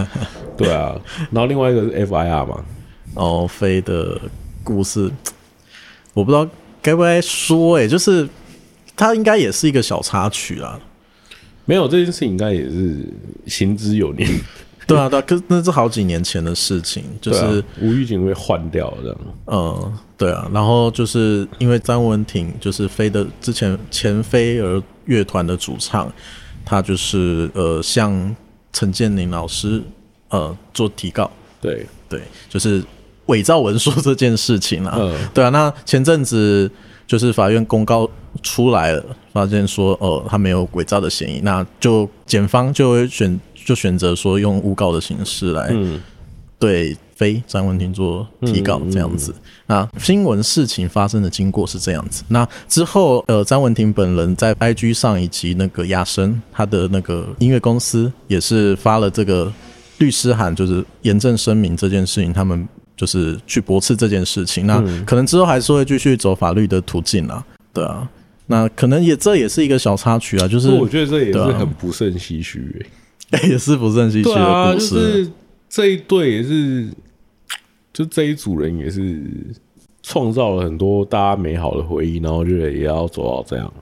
[0.56, 0.98] 对啊，
[1.30, 2.64] 然后另外一个是 FIR 嘛，
[3.14, 4.18] 哦，飞的
[4.64, 5.10] 故事，
[6.14, 6.48] 我不知道
[6.80, 8.26] 该不该说，哎，就是
[8.96, 10.80] 他应该也是一个小插曲啊。
[11.70, 12.96] 没有这件事情，应该也是
[13.46, 14.28] 行之有年。
[14.88, 19.18] 对啊，对啊，可是那是好几年前的事情，就是、啊、吴玉景被换掉了这样。
[19.46, 26.12] 嗯，对啊，然后就是因为张文婷就是飞的之前前飞儿乐团的主唱，
[26.64, 28.34] 他就是呃向
[28.72, 29.80] 陈建宁老师
[30.30, 31.30] 呃做提告。
[31.60, 32.82] 对对，就是
[33.26, 34.96] 伪造文书这件事情啊。
[34.98, 36.68] 嗯，对啊，那前阵子
[37.10, 38.08] 就是法院公告
[38.40, 39.04] 出来了。
[39.32, 45.72] 发现说，哦，他没有伪造的嫌疑，那就检方就会选就选择说用诬告的形式来
[46.58, 49.34] 对非张文婷做提告这样子。
[49.66, 52.22] 那新闻事情发生的经过是这样子。
[52.28, 59.52] 那之后，呃，张文婷本人在 IG 上以及那个亚生他的那个音乐公司也是发了这个
[59.98, 62.68] 律师函，就是严正声明这件事情，他们
[63.00, 64.66] 就是去驳斥这件事情。
[64.66, 67.42] 那可能之后还是会继续走法律的途径啊，
[67.72, 68.06] 对啊。
[68.48, 72.84] 那可能也这也是一个小插曲啊，就是我觉得这也是很不胜唏嘘，
[73.30, 74.90] 哎， 也是不胜唏嘘的故事。
[74.90, 75.30] 就是
[75.70, 76.90] 这一对也是，
[77.90, 79.22] 就这一组人也是
[80.02, 83.72] 创造了很多大家美好的回忆，然后觉得也要走到这样。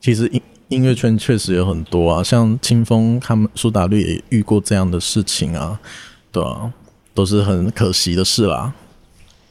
[0.00, 5.80] 其实音音乐圈确实有很多啊，像清风他们苏打绿也遇过这样的事情啊，
[6.30, 6.70] 对啊，
[7.16, 8.72] 都是很可惜的事啦。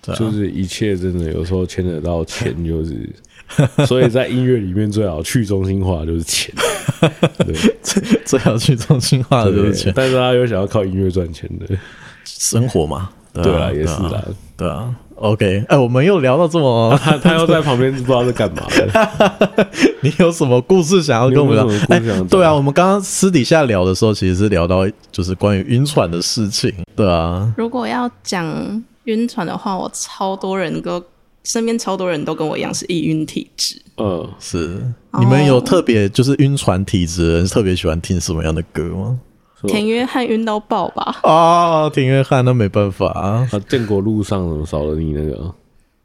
[0.02, 3.10] 对啊，就是一切真的有时候牵扯到钱，就是。
[3.86, 6.52] 所以在音乐里面最好去中心化就是钱，
[7.46, 7.54] 对，
[7.84, 9.94] 最最好去中心化的就是钱。
[9.96, 11.78] 但是他又想要靠音乐赚钱的
[12.24, 13.12] 生活嘛？
[13.34, 14.26] 对啊，对啊，也是啦，
[14.58, 14.96] 对啊。
[15.16, 19.68] OK，哎、欸，我们又聊到这么， 他他又在旁边不知道在干嘛的。
[20.02, 21.68] 你有什么故事想要跟我们聊？
[21.90, 26.74] 哎、欸，对啊，我们刚刚私底下聊的时候，其实是聊到就是关于晕船的事情。
[26.96, 31.04] 对啊，如果要讲晕船的话，我超多人都。
[31.48, 34.82] 身边超多人都跟我一样是易晕体质，嗯，是。
[35.20, 39.20] 你们有特别就是晕船体质的人特别喜欢听什么样的歌吗？
[39.68, 41.20] 田约翰晕到爆吧！
[41.24, 43.48] 啊，田约翰那没办法啊。
[43.68, 45.54] 建国路上怎么少了你那个？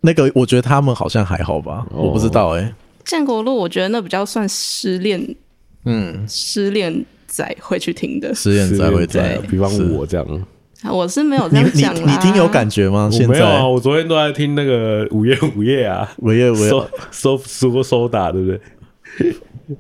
[0.03, 2.75] 那个我觉得他们好像还好吧，哦、我不知道哎、欸。
[3.05, 5.37] 建国路我觉得那比较算失恋，
[5.85, 10.47] 嗯，失恋仔会去听的，失恋仔会在，比方我这样。
[10.91, 13.11] 我是没有这样讲，你听有感觉吗？
[13.13, 16.71] 现在没有啊，我昨天都在听那个午夜午夜啊，午夜午夜，
[17.11, 18.61] 收收收打，对不对？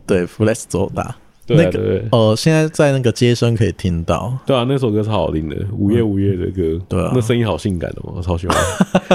[0.06, 1.16] 对，Flash 收打。
[1.54, 4.36] 那个呃，现在在那个街声可以听到。
[4.46, 6.80] 对啊，那首歌超好听的，午夜午夜的歌。
[6.88, 8.56] 对啊，那声音好性感的嘛，我超喜欢。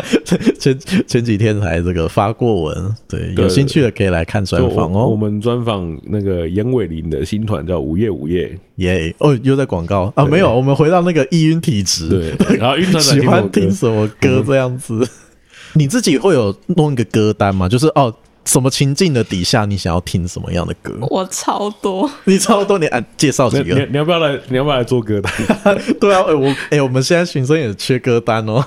[0.59, 0.77] 前
[1.07, 5.07] 前几天才这个发过文，对，有兴趣的可以来看专访哦。
[5.07, 10.25] 我们专访那个严伟林的新团叫午夜午夜，耶哦，又在广告啊？
[10.25, 12.09] 没有，我们回到那个易晕体质。
[12.09, 15.07] 对，然后 喜欢听什么歌这样子？
[15.73, 17.69] 你自己会有弄一个歌单吗？
[17.69, 18.13] 就是哦。
[18.45, 20.95] 什么情境的底下，你想要听什么样的歌？
[21.09, 23.75] 我超多，你超多，你啊，介绍几个？
[23.75, 24.39] 你你要不要来？
[24.49, 25.33] 你要不要来做歌单？
[25.99, 28.63] 对啊，欸、我哎、欸，我们现在寻声也缺歌单哦。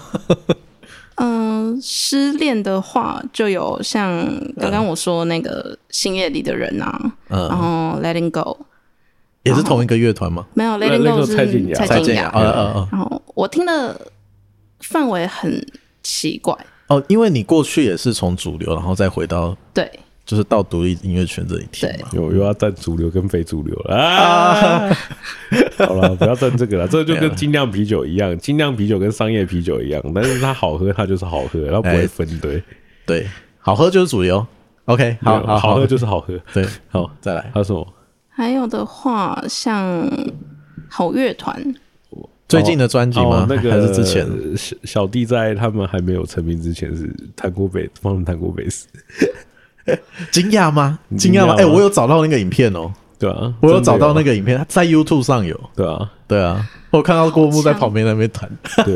[1.20, 4.24] 嗯，失恋的话，就有像
[4.60, 6.96] 刚刚我说那个星夜里的人啊，
[7.28, 8.66] 嗯、然后 Letting Go
[9.42, 10.46] 也是同一个乐团吗？
[10.54, 12.30] 没有，Letting Go 是蔡健雅，蔡健雅。
[12.34, 12.88] 嗯嗯嗯。
[12.92, 14.00] 然后我听的
[14.80, 15.64] 范围很
[16.02, 16.56] 奇怪。
[16.89, 19.91] 哦，因为你过去也是从主流，然后再回到对，
[20.24, 22.09] 就是到独立音乐圈这一天嘛。
[22.12, 24.97] 有又要站主流跟非主流了 啊！
[25.78, 32.62] 好了，不要站这个了，这个就跟精酿啤酒一样，精酿啤酒跟商业啤酒一样，但是它好喝，它就是好喝，它不会分对
[33.07, 33.26] 对，
[33.59, 34.45] 好喝就是主流。
[34.86, 36.32] OK，好，好喝就是好喝。
[36.55, 37.86] 对，好，再来，还有什么？
[38.30, 40.11] 还有的话，像
[40.89, 41.74] 好乐团。
[42.49, 43.46] 最近的专辑吗？
[43.49, 44.26] 那个还是之前
[44.57, 48.86] 小小弟在他们还没有成名之前是弹过贝，帮他们弹过贝斯。
[50.30, 50.99] 惊讶吗？
[51.16, 51.55] 惊讶吗？
[51.59, 52.92] 哎，我有找到那个影片哦。
[53.18, 55.59] 对啊，我有找到那个影片，在 YouTube 上有。
[55.74, 58.49] 对啊，对啊，我看到郭牧在旁边那边弹。
[58.84, 58.94] 对，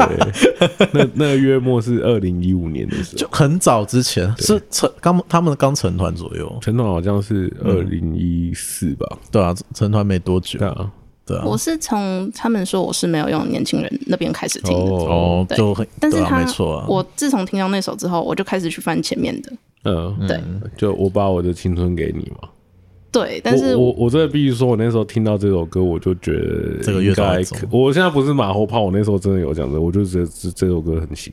[0.93, 9.19] 那那个月末是二零一五年的时候，就很早之前是成刚他们刚成团左右，成团好像是二零一四吧？
[9.33, 10.59] 对啊，成团没多久。
[10.59, 10.91] 对啊。
[11.25, 15.57] 对啊，我是从他们说我是没有用年轻人那边开始听的哦，对，
[16.01, 16.87] 但是他没错啊。
[16.89, 19.53] 我自从听到那首之后，我就开始去翻前面的，
[19.85, 20.43] 嗯，对，
[20.77, 22.49] 就我把我的青春给你嘛。
[23.13, 31.33] 对，但是我我真的必须说，我那时候听到这首歌，我就觉得这个乐团，我现在不是马后炮，我那时候真的有讲的，我就觉得这这首歌很行。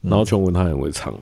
[0.00, 1.12] 然后琼文他很会唱，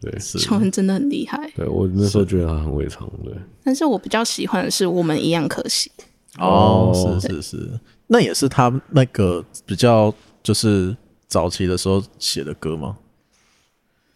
[0.00, 1.50] 对，琼文真的很厉害。
[1.56, 3.34] 对，我那时候觉得他很会唱，对。
[3.64, 5.90] 但是我比较喜欢的是我们一样可惜。
[6.38, 10.12] 哦，是是是，那也是他那个比较
[10.42, 10.96] 就是
[11.28, 12.96] 早期的时候写的歌吗？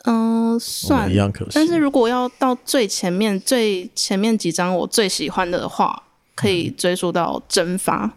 [0.04, 1.50] 嗯，算一样可惜。
[1.54, 6.04] 但是如果要到最前面最前面几张我最喜欢的话，
[6.34, 8.12] 可以追溯到蒸发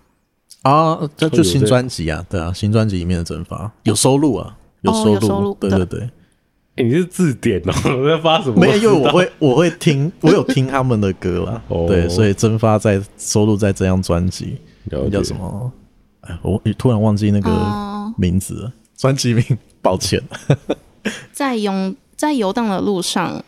[0.62, 6.10] 啊，这就新专辑啊，对啊，新专辑里面的蒸发有收录啊，有收录，对对对。
[6.84, 7.74] 你是字典哦？
[7.86, 8.60] 我 在发什么？
[8.60, 11.62] 没有，因为我会我会听，我有听他们的歌啦。
[11.88, 14.58] 对，所以蒸发在收录在这张专辑，
[15.12, 15.72] 叫什么？
[16.22, 19.44] 哎，我突然忘记那个名字了，专辑名，
[19.82, 20.22] 抱歉。
[21.32, 23.44] 在游在游荡的路上，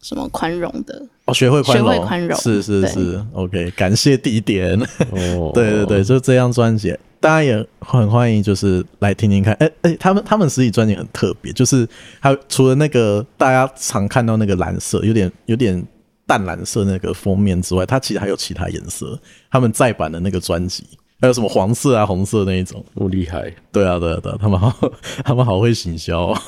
[0.00, 1.06] 什么宽容的？
[1.26, 3.24] 哦，学会宽容，学会宽容，是是是。
[3.32, 4.78] OK，感谢地点。
[5.10, 6.96] 哦，对对对，就这张专辑。
[7.20, 9.52] 大家也很欢迎，就是来听听看。
[9.54, 11.86] 哎、欸、哎、欸，他们他们实体专辑很特别，就是
[12.18, 15.86] 还有除了那个大家常看到那个蓝色，有点有点
[16.26, 19.20] 淡蓝色那个封面之外，它其实还有其他颜色。
[19.50, 20.82] 他们再版的那个专辑
[21.20, 23.52] 还有什么黄色啊、红色那一种，不厉害。
[23.70, 24.72] 对啊，对啊，对啊，他们好，
[25.22, 26.38] 他们好会行销哦。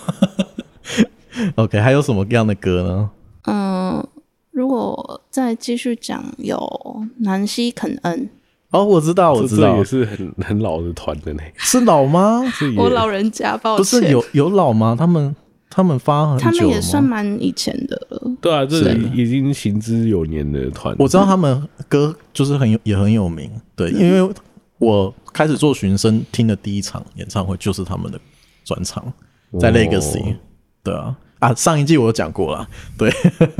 [1.56, 3.10] OK，还有什么样的歌呢？
[3.44, 4.06] 嗯，
[4.50, 8.30] 如果再继续讲，有南希肯恩。
[8.72, 11.42] 哦，我知道，我知道，也是很很老的团的呢。
[11.56, 12.42] 是老吗？
[12.76, 14.96] 我老人家，抱歉，不是有有老吗？
[14.98, 15.36] 他们
[15.70, 18.30] 他们发很久，他们也算蛮以前的了。
[18.40, 20.96] 对啊，这已经行之有年的团。
[20.98, 24.34] 我知道他们歌就是很有也很有名，对，因为
[24.78, 28.18] 我开始做寻声听的第一场演唱会就是他们的
[28.64, 29.04] 专场，
[29.60, 30.34] 在 Legacy。
[30.82, 32.66] 对啊，啊，上一季我有讲过了，
[32.98, 33.12] 对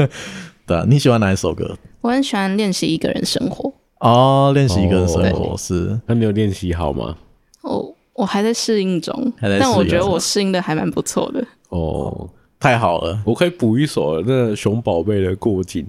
[0.67, 1.77] 对啊，你喜欢哪一首歌？
[2.01, 3.73] 我很喜欢练习一个人生活。
[4.03, 5.99] 哦，练习一个人生活是？
[6.07, 7.17] 那你有练习好吗？
[7.63, 11.43] 哦，我还在适应中，但我觉得我适应的还蛮不错的。
[11.69, 12.29] 哦，
[12.59, 15.87] 太好了，我可以补一首那熊宝贝的过境。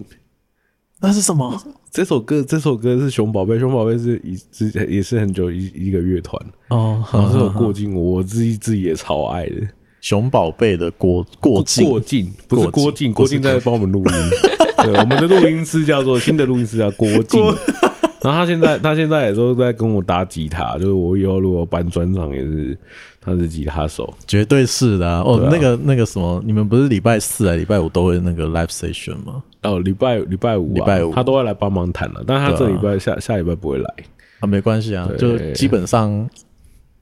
[1.01, 1.59] 那是什么？
[1.91, 6.39] 这首歌，这首歌是熊宝贝，熊宝贝是一之也是很久一一个乐团
[6.69, 7.03] 哦。
[7.11, 9.55] 然后这首过境，我自己自己也超爱的。
[10.01, 14.11] 熊宝贝的郭过境，过境不是郭靖，郭靖在帮我们录音。
[14.85, 17.41] 对，我们的录音师叫做新的录音师叫郭靖。
[18.23, 22.77] 然后他现在他现在也都在跟我搭吉他，就是我以后如果搬专场也是
[23.19, 25.21] 他是吉他手，绝对是的啊。
[25.25, 29.43] 哦，啊、那个那个什么，你们不是礼拜四啊、礼拜五都会那个 live session 吗？
[29.63, 31.13] 哦，礼拜礼拜五、啊，礼拜五。
[31.13, 33.93] 他都会来帮忙弹了，但他这礼拜下、啊、下礼拜不会来。
[34.39, 36.29] 啊，没关系啊，就基本上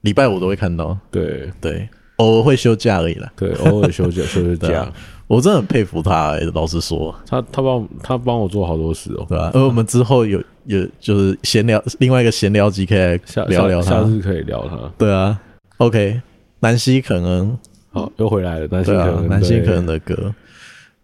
[0.00, 1.50] 礼拜五都会看到，对。
[1.60, 4.80] 对，偶尔会休假而已啦，对，偶尔休假休假。
[4.82, 4.92] 啊
[5.28, 9.50] 我真的很佩服他、欸，老实说，他他帮他帮我做好多事哦、喔，对吧、啊？
[9.54, 14.92] 而我们之后有有就是闲聊，另外一个闲聊集可以来聊聊他，下次可以聊他。
[14.98, 15.40] 对啊
[15.78, 16.20] ，OK，
[16.60, 17.58] 南希可能，
[17.90, 20.34] 好又回来了，南希可能，南希可能的歌，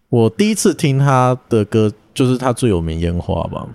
[0.09, 3.67] 我第一次听他的歌，就是他最有名烟花吧？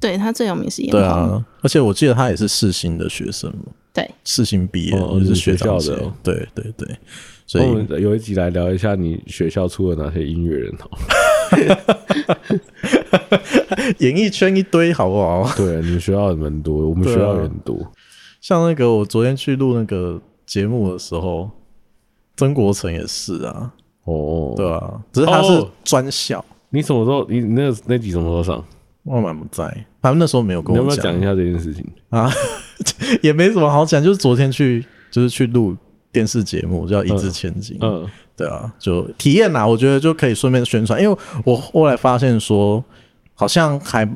[0.00, 6.88] 对，他最有名是烟花，对啊，而且我记得他也是世新的学生嘛，对，世新毕业、哦、就是学校的，对对对。
[7.44, 10.88] 所以我们有一集来聊一下你学校出了哪些音乐人哦，
[13.98, 15.50] 演艺圈一堆好不好？
[15.56, 17.78] 对，你们学校也蛮多，我们学校也很多。
[18.40, 21.50] 像那个我昨天去录那个节目的时候，
[22.36, 23.72] 曾国成也是啊。
[24.04, 26.40] 哦，对啊，只是他是专校。
[26.40, 26.44] 哦。
[26.70, 27.26] 你什么时候？
[27.28, 28.64] 你那那集什么时候上？
[29.04, 29.64] 我满不在，
[30.00, 30.88] 他们那时候没有跟我讲。
[30.88, 32.30] 要不要讲一下这件事情啊？
[33.22, 35.76] 也没什么好讲，就是昨天去，就是去录。
[36.12, 38.06] 电视节目叫《一掷千金》，嗯，
[38.36, 42.84] 对啊，就体验啦，我觉得就可以顺便宣传，因为我后来发现说，
[43.34, 44.06] 好像还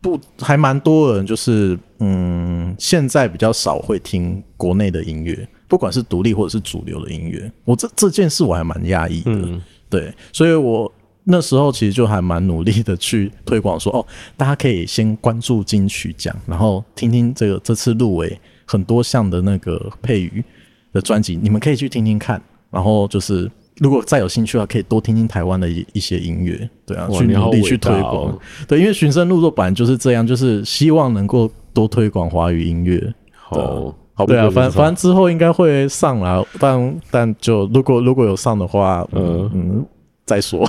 [0.00, 7.50] 不还蛮多人，就是嗯，现在比较少会听国内的音乐，不管是独立或者是主流的音乐。
[7.64, 10.92] 我这这件事我还蛮讶异的，嗯、对，所以我
[11.24, 20.44] 那时候其实就还蛮努力的去推广说，哦，大家可以先关注金曲奖，然后听听这个这次入围很多项的那个配乐
[20.92, 22.40] 的专辑，你们可以去听听看。
[22.70, 28.28] 然后就是，如果再有兴趣的话，可以多听听台湾的一一些音乐，对啊，去努力去推广。
[28.28, 33.12] 哦、对，因为寻声入座本来就是这样，就是希望能够多推广华语音乐。
[33.34, 39.86] 好，好，对啊，反正反正之后应该会上啦，但但就如果如果有上的话，嗯嗯，
[40.24, 40.66] 再说。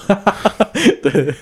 [1.01, 1.33] 对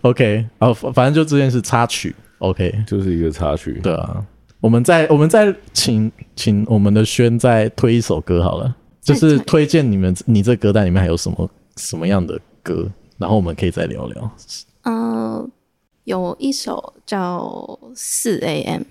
[0.00, 4.24] ，OK，然后反正就这件事插曲，OK，就是一个插曲，对啊。
[4.60, 14.30] 我们再我们再请请我们的轩再推一首歌好了，就是推荐你们你这歌单里面还有什么什么样的歌，然后我们可以再聊聊。
[14.82, 15.48] 呃，
[16.04, 18.82] 有一首叫四 AM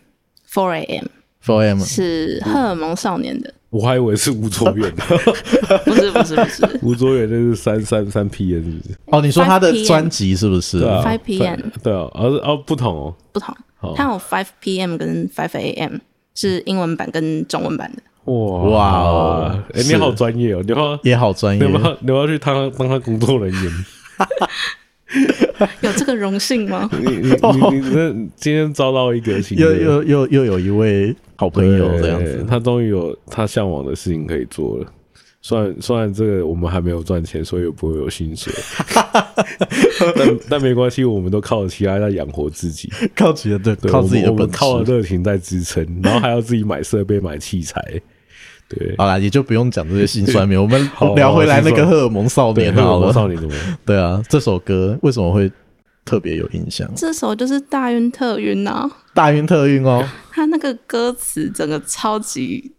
[0.49, 1.05] Four AM
[1.43, 5.03] Four AM 是荷尔蒙少年的，我还以为是吴卓远的，
[5.85, 8.97] 不是不是不是， 吴卓远那是三三三 PM 是不是？
[9.07, 13.55] 哦，你说他的专辑是不是？Five PM 对啊，而是哦不同哦，不同。
[13.95, 15.97] 它有 Five PM 跟 Five AM
[16.33, 18.01] 是英文版跟中文版的。
[18.31, 18.61] 哇。
[18.63, 23.71] 哇，哎，你好专业哦，你好也好专业，你要你要去当当他工作人员，
[25.81, 26.89] 有这个荣幸吗？
[26.99, 34.85] 你你你你这今天招到一个，又又又又有一位好朋友这样子，他终于有他向往的事情可以做了。
[35.47, 38.51] 虽然虽然这个我们还没有赚钱，所以不会有薪水，
[40.17, 47.79] 但但没关系，我们都靠其他在养活自己，靠自己的对，对靠自己的本事，靠热情在支撑，然后还要自己买设备、买器材。
[48.67, 50.81] 对，好啦，也就不用讲这些辛酸面， 我们
[51.15, 52.87] 聊回来那个荷尔蒙少年好了。
[52.87, 53.53] 荷尔蒙少年怎么？
[53.85, 55.51] 对啊，这首歌为什么会
[56.03, 56.91] 特别有印象？
[56.95, 62.71] 这首就是大晕特晕啊，大晕特晕哦，他那个歌词整个超级。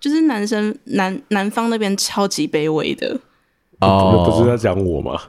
[0.00, 3.18] 就是男生男男方那边超级卑微的
[3.80, 5.20] 哦，不是在讲我吗？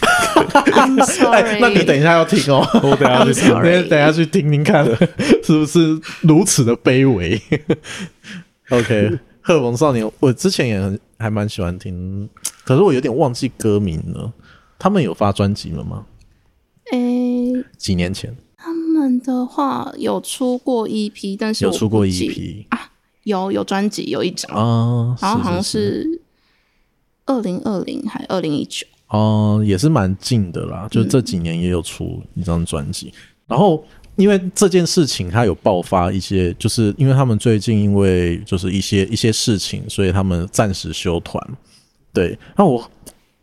[0.36, 4.84] I'm sorry，那你等一下要听哦，我等 下去听，等下去听听看，
[5.42, 7.40] 是不是如此的卑微
[8.70, 12.28] ？OK，荷尔蒙少年，我之前也很还蛮喜欢听，
[12.64, 14.32] 可是我有点忘记歌名了。
[14.78, 16.04] 他们有发专辑了吗？
[16.92, 22.90] 诶、欸，几年前他们的话有出过一批但是有出过一批啊。
[23.26, 26.22] 有有专辑有一张啊，然后好像是
[27.26, 30.86] 二零二零还二零一九哦，也是蛮近的啦。
[30.88, 33.18] 就这几年也有出一张专辑，嗯、
[33.48, 41.42] 然后因为这件事情它有爆发一些，就是因为他们最近因为就是一些一些事情，所以他们暂时休团。
[42.12, 42.88] 对，那我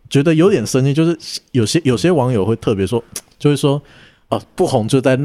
[0.10, 3.04] 觉得有点生气，就是有些有些网友会特别说，
[3.38, 3.82] 就是说
[4.30, 5.20] 啊，不红就在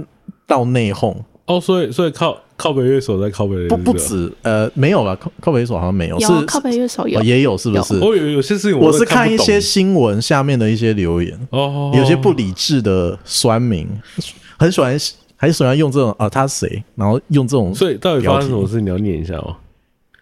[0.49, 1.17] 到内讧
[1.49, 2.39] 哦，所以所以靠。
[2.59, 7.95] 靠北乐手在靠北的，不不止呃没有了，靠靠北乐手好像没有，有是靠北乐手有、哦、也有是不是？
[8.01, 13.87] 哦有有些事情我是看一些新闻下面的一些留言哦，有些不理智的酸民
[14.59, 14.99] 很喜欢
[15.37, 19.55] 很喜欢用这种啊他是谁，然后用这种，所以到底发生什么事你要念一下哦，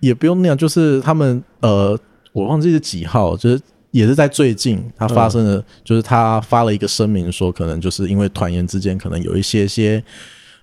[0.00, 1.98] 也不用念，就是他们呃
[2.34, 3.58] 我忘记是几号，就是
[3.92, 10.04] 也是在最近他发生的，就是他发了一个声明说，可能就是因为团员之间可能有一些些。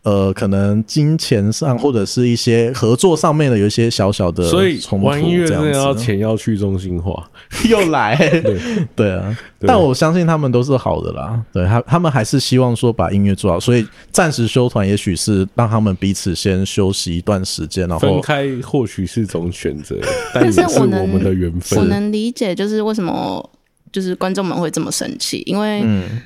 [0.04, 4.50] 呃，可能金钱上或者是一些合作上面的有一些小小的
[4.82, 7.30] 冲突，玩音乐真的要钱要去中心化，
[7.70, 8.60] 又来，对。
[8.96, 19.96] 对啊，但我相信他们都是好的啦，对他他们还是希望说把音乐做好，所以暂时休团，也许是让他们彼此先休息一段时间，然后分开或许是种选择，
[20.36, 23.50] 但是我们的缘分，我能理解，就是为什么
[23.94, 25.82] 就是观众们会这么生气，因为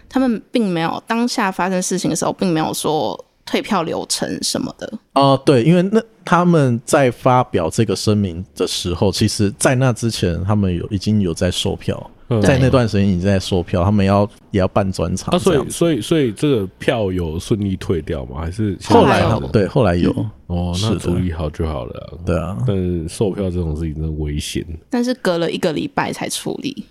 [0.10, 3.24] 他们并没有当下发生事情的时候，并没有说。
[3.48, 15.34] 退票流程什么的哦、呃，对，因为那他们在发表这个声明的时候，其实，在那之前，他们有已经有在售票，嗯、在那段时间已经在售票，他们要也要办专场。
[15.34, 18.42] 啊，所以，所以，所以这个票有顺利退掉吗？
[18.42, 22.20] 还是后来他们对后来有、嗯、哦，那处理好就好了、啊。
[22.26, 24.66] 对啊，但是售票这种事情真的危险。
[24.90, 26.86] 但是隔了一个礼拜才处理。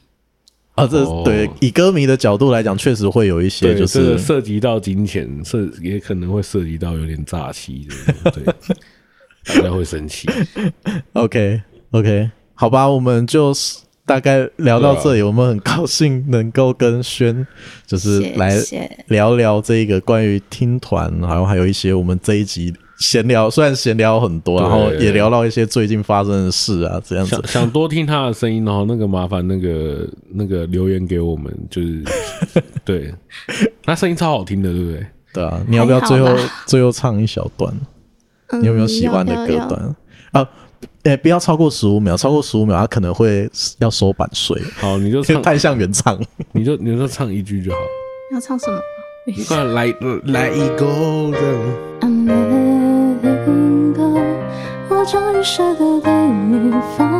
[0.76, 7.88] 啊，这对以歌迷的角度来讲，确实会有一些，就是涉及到金钱，涉也可能会涉及到有点诈欺
[8.22, 8.44] 的，对，
[9.56, 10.28] 大家会生气。
[11.14, 11.62] OK
[11.92, 13.54] OK，好吧，我们就
[14.04, 15.22] 大概聊到这里。
[15.22, 17.46] 啊、我们很高兴能够跟轩，
[17.86, 18.54] 就是来
[19.08, 22.74] 聊聊这个关于听团，然后还有一些我们这一集。
[22.98, 27.30] 闲聊，虽然闲聊很多，然后也聊到一些最近发生的事啊，这样子。
[27.30, 32.02] 想 想多听他的声音，然后那个麻烦那个那个留言给我们，就是
[32.84, 33.12] 对，
[33.84, 35.06] 他声音超好听的，对不对？
[35.34, 36.28] 对啊，你要不要最后
[36.66, 37.72] 最后唱一小段？
[38.60, 39.94] 你有没有喜欢的歌段
[40.32, 40.48] 啊？
[41.02, 44.60] 哎，不要超过十五秒，超过十五秒他可能会要收版税。
[44.76, 46.18] 好，你就唱 太像原唱，
[46.52, 47.78] 你就你就唱一句就好。
[48.32, 48.80] 要唱什么？
[49.26, 49.86] 你快来
[50.26, 50.86] 来一个
[51.32, 52.65] 这样。
[55.06, 57.15] 终于舍得为你放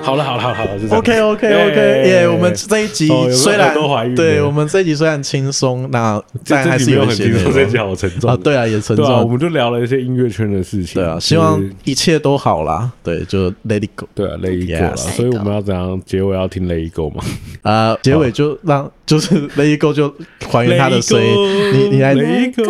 [0.00, 2.28] 好了好了好了好了，OK OK OK，耶！
[2.28, 3.74] 我们这一集虽然
[4.14, 8.38] 对我们这一集虽然轻松，那但还是有一些这一集好沉重啊。
[8.42, 9.04] 对啊，也沉重。
[9.20, 10.94] 我们就聊了一些音乐圈的事情。
[10.94, 12.90] 对啊，希望一切都好啦。
[13.02, 14.08] 对，就 Let It Go。
[14.14, 14.96] 对啊，Let It Go 啦。
[14.96, 17.24] 所以我们要怎样结尾要听 Let It Go 吗？
[17.62, 20.14] 啊，结尾就让就是 Let It Go 就
[20.48, 21.72] 还原他的声音。
[21.74, 22.14] 你你来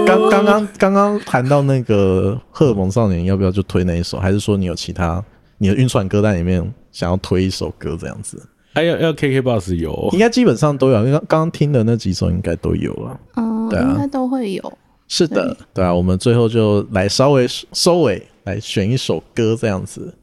[0.07, 4.18] 刚刚刚刚刚谈到那个荷尔蒙少年，要不要就推那一首？
[4.18, 5.22] 还是说你有其他
[5.59, 8.40] 你的晕船歌单里面想要推一首歌这样子？
[8.72, 13.20] 还要要 KKBOX 有，应该基本上都有，因为刚刚听的那几首应该都有了。
[13.34, 14.78] 嗯，对啊，应该都会有。
[15.09, 20.14] 是的，对啊，我们最后就来稍微收尾，来选一首歌这样子。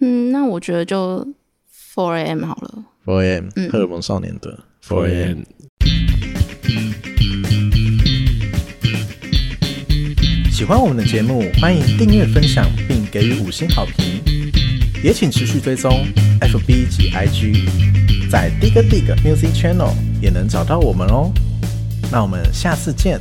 [0.00, 1.26] 嗯，那我觉得就
[1.94, 2.84] Four AM 好了。
[3.04, 5.42] Four AM，荷尔蒙少年的 Four AM。
[10.52, 14.33] 喜欢我们的节目，欢迎订阅、分享，并给予五星好评。
[15.04, 16.06] 也请持续追踪
[16.40, 17.68] FB 及 IG，
[18.30, 21.30] 在 Dig Dig Music Channel 也能找到我们哦。
[22.10, 23.20] 那我们下次见。